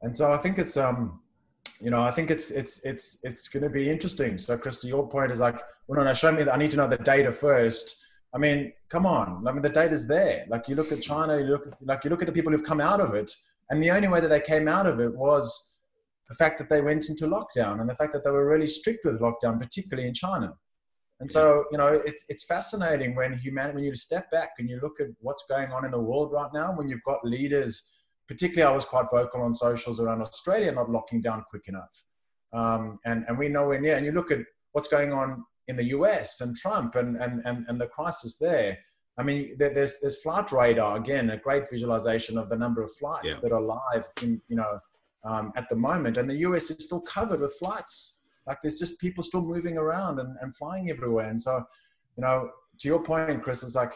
[0.03, 1.21] And so I think it's um
[1.81, 4.39] you know, I think it's it's it's it's going to be interesting.
[4.39, 6.55] So, Chris, to your point is like, well, no, no, show me that.
[6.55, 7.97] I need to know the data first.
[8.33, 9.47] I mean, come on.
[9.47, 10.47] I mean, the data's there.
[10.49, 12.63] Like you look at China, you look at, like you look at the people who've
[12.63, 13.35] come out of it,
[13.71, 15.75] and the only way that they came out of it was
[16.29, 19.05] the fact that they went into lockdown and the fact that they were really strict
[19.05, 20.53] with lockdown, particularly in China.
[21.19, 24.81] And so, you know, it's it's fascinating when humanity when you step back and you
[24.81, 27.91] look at what's going on in the world right now, when you've got leaders
[28.31, 32.05] particularly I was quite vocal on socials around Australia not locking down quick enough.
[32.53, 33.97] Um, and, and we're nowhere near.
[33.97, 34.39] And you look at
[34.71, 38.79] what's going on in the US and Trump and, and, and, and the crisis there.
[39.19, 43.35] I mean, there's, there's flight radar, again, a great visualization of the number of flights
[43.35, 43.41] yeah.
[43.43, 44.79] that are live in, you know,
[45.25, 46.17] um, at the moment.
[46.17, 48.21] And the US is still covered with flights.
[48.47, 51.29] Like there's just people still moving around and, and flying everywhere.
[51.29, 51.63] And so,
[52.17, 53.95] you know, to your point, Chris, it's like,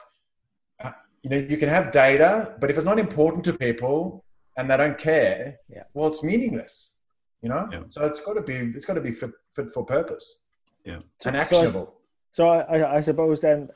[0.82, 4.24] uh, you know, you can have data, but if it's not important to people,
[4.56, 5.82] and they don't care, yeah.
[5.94, 6.98] well, it's meaningless,
[7.42, 7.68] you know.
[7.70, 7.82] Yeah.
[7.88, 10.43] So it's got to be it's got to be fit, fit for purpose,
[10.84, 11.94] yeah, and actionable.
[12.32, 13.68] So, I, I, suppose then,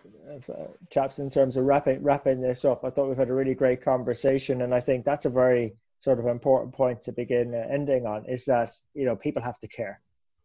[0.49, 3.55] uh, chaps, in terms of wrapping wrapping this up, I thought we've had a really
[3.55, 7.73] great conversation, and I think that's a very sort of important point to begin uh,
[7.73, 10.01] ending on is that you know people have to care,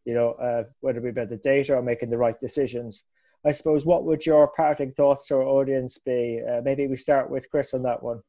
[0.06, 3.06] you know, uh, whether it be about the data or making the right decisions.
[3.46, 6.42] I suppose what would your parting thoughts to our audience be?
[6.48, 8.22] Uh, maybe we start with Chris on that one.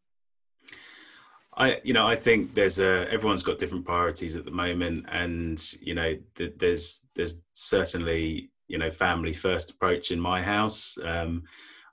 [1.57, 5.63] I, you know, I think there's a everyone's got different priorities at the moment, and
[5.81, 10.99] you know, th- there's there's certainly you know family first approach in my house.
[11.05, 11.45] Um,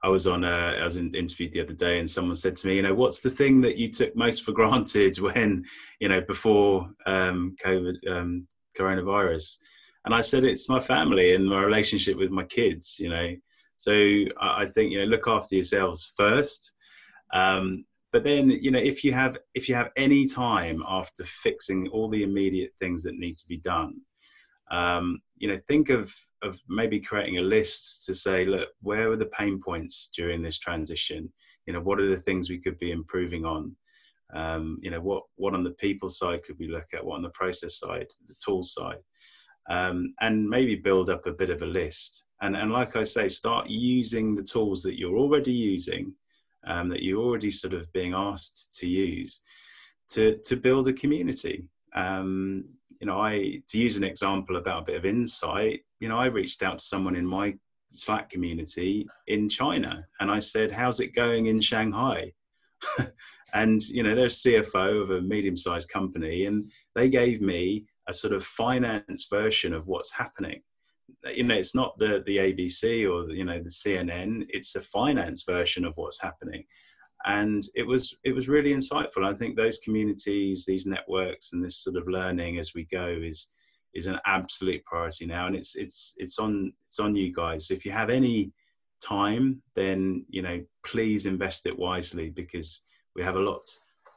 [0.04, 2.68] I was on a I was in, interviewed the other day, and someone said to
[2.68, 5.64] me, you know, what's the thing that you took most for granted when
[6.00, 8.48] you know before um, COVID um,
[8.78, 9.58] coronavirus?
[10.06, 12.98] And I said it's my family and my relationship with my kids.
[13.00, 13.36] You know,
[13.78, 16.74] so I, I think you know look after yourselves first.
[17.32, 21.88] Um, but then you know if you have if you have any time after fixing
[21.90, 24.02] all the immediate things that need to be done
[24.72, 29.18] um, you know think of of maybe creating a list to say look where are
[29.18, 31.32] the pain points during this transition?
[31.66, 33.76] You know what are the things we could be improving on?
[34.34, 37.06] Um, you know what what on the people side could we look at?
[37.06, 39.00] What on the process side the tool side?
[39.70, 42.24] Um, and maybe build up a bit of a list.
[42.42, 46.14] And and like i say start using the tools that you're already using
[46.66, 49.42] um, that you're already sort of being asked to use
[50.10, 51.66] to to build a community.
[51.96, 52.66] Um,
[53.00, 55.82] you know, I to use an example about a bit of insight.
[56.00, 57.56] You know, I reached out to someone in my
[57.90, 62.34] Slack community in China, and I said, "How's it going in Shanghai?"
[63.54, 68.34] and you know, they're CFO of a medium-sized company, and they gave me a sort
[68.34, 70.62] of finance version of what's happening
[71.36, 74.82] you know it's not the the abc or the, you know the cnn it's a
[74.82, 76.64] finance version of what's happening.
[77.24, 79.24] And it was it was really insightful.
[79.24, 83.50] I think those communities these networks and this sort of learning as we go is
[83.94, 85.48] is an absolute priority now.
[85.48, 87.68] And it's it's it's on it's on you guys.
[87.68, 88.52] So if you have any
[89.02, 92.82] time, then you know, please invest it wisely because
[93.16, 93.68] we have a lot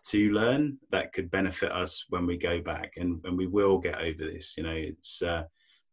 [0.07, 4.01] to learn that could benefit us when we go back, and, and we will get
[4.01, 4.55] over this.
[4.57, 5.45] You know, it's uh,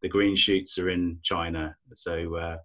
[0.02, 2.58] the green shoots are in China, so uh,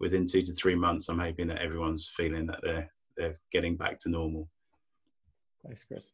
[0.00, 3.98] within two to three months, I'm hoping that everyone's feeling that they're they're getting back
[4.00, 4.48] to normal.
[5.64, 6.12] Thanks, Chris.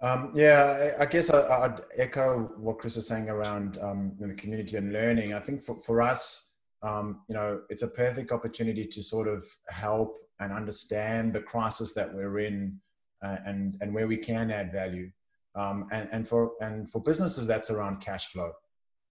[0.00, 4.34] Um, yeah, I, I guess I, would echo what Chris was saying around um, the
[4.34, 5.34] community and learning.
[5.34, 6.50] I think for, for us,
[6.82, 11.94] um, you know, it's a perfect opportunity to sort of help and understand the crisis
[11.94, 12.78] that we're in
[13.24, 15.10] uh, and, and where we can add value.
[15.54, 18.52] Um, and, and, for, and for businesses, that's around cash flow.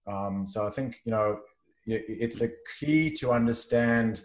[0.06, 1.38] Um, so I think, you know,
[1.86, 2.48] it's a
[2.78, 4.22] key to understand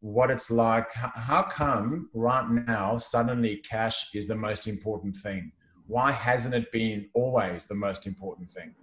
[0.00, 0.92] what it's like.
[0.94, 5.52] How come right now, suddenly cash is the most important thing?
[5.86, 8.74] Why hasn't it been always the most important thing?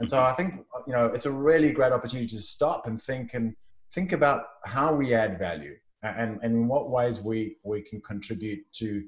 [0.00, 0.54] And so I think
[0.86, 3.54] you know it's a really great opportunity to stop and think and
[3.92, 8.60] think about how we add value and, and in what ways we we can contribute
[8.72, 9.04] to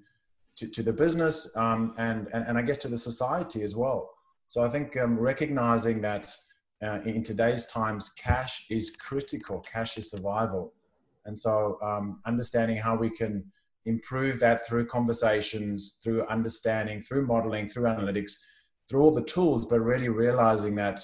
[0.56, 4.10] to, to the business um, and, and and I guess to the society as well.
[4.48, 6.34] So I think um, recognizing that
[6.82, 9.60] uh, in today's times, cash is critical.
[9.60, 10.72] Cash is survival,
[11.24, 13.44] and so um, understanding how we can
[13.86, 18.32] improve that through conversations, through understanding, through modeling, through analytics,
[18.88, 21.00] through all the tools, but really realizing that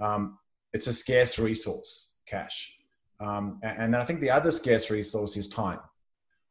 [0.00, 0.38] um,
[0.72, 2.78] it's a scarce resource, cash.
[3.20, 5.78] Um, and, and then I think the other scarce resource is time.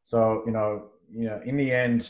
[0.01, 2.09] So, you know, you know, in the end,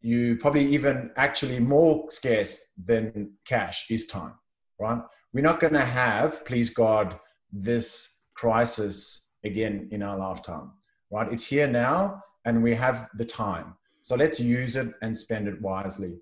[0.00, 4.34] you probably even actually more scarce than cash is time,
[4.78, 5.00] right?
[5.36, 7.20] We're not going to have, please God,
[7.52, 10.70] this crisis again in our lifetime,
[11.10, 11.30] right?
[11.30, 13.74] It's here now and we have the time.
[14.00, 16.14] So let's use it and spend it wisely.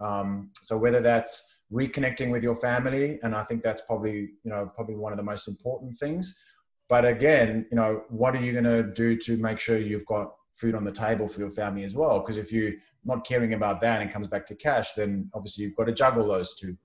[0.00, 4.70] Um, so whether that's reconnecting with your family, and I think that's probably, you know,
[4.74, 6.44] probably one of the most important things,
[6.90, 10.34] but again, you know, what are you going to do to make sure you've got
[10.56, 12.20] food on the table for your family as well?
[12.20, 15.64] Because if you're not caring about that and it comes back to cash, then obviously
[15.64, 16.76] you've got to juggle those two.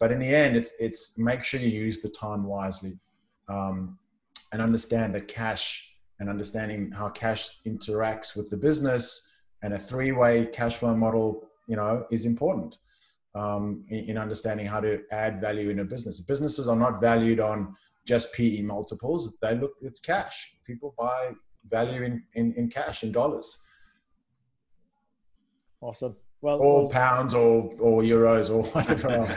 [0.00, 2.98] But in the end, it's it's make sure you use the time wisely,
[3.48, 3.98] um,
[4.52, 9.30] and understand that cash and understanding how cash interacts with the business
[9.62, 12.76] and a three-way cash flow model, you know, is important
[13.34, 16.20] um, in, in understanding how to add value in a business.
[16.20, 17.74] Businesses are not valued on
[18.06, 19.34] just PE multiples.
[19.40, 20.56] They look, it's cash.
[20.66, 21.32] People buy
[21.68, 23.62] value in, in, in cash, in dollars.
[25.80, 26.16] Awesome.
[26.42, 29.34] Well, or well, pounds or, or euros or whatever else.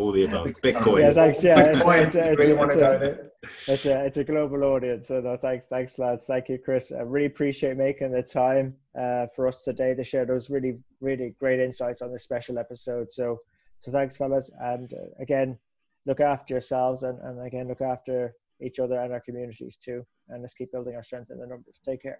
[0.00, 0.46] All the above.
[0.62, 0.98] Bitcoin.
[0.98, 1.44] Yeah, thanks.
[1.44, 2.06] Yeah, Bitcoin.
[2.06, 3.32] It's, it's, really want to go there.
[3.42, 5.08] It's a, it's a global audience.
[5.08, 6.26] So no, thanks, thanks, lads.
[6.26, 6.92] Thank you, Chris.
[6.92, 11.34] I really appreciate making the time uh, for us today to share those really, really
[11.38, 13.12] great insights on this special episode.
[13.12, 13.38] So,
[13.78, 14.50] so thanks, fellas.
[14.60, 15.58] And uh, again,
[16.06, 20.42] look after yourselves and, and again look after each other and our communities too and
[20.42, 22.18] let's keep building our strength in the numbers take care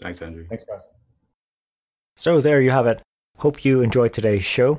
[0.00, 0.86] thanks andrew thanks guys
[2.16, 3.00] so there you have it
[3.38, 4.78] hope you enjoyed today's show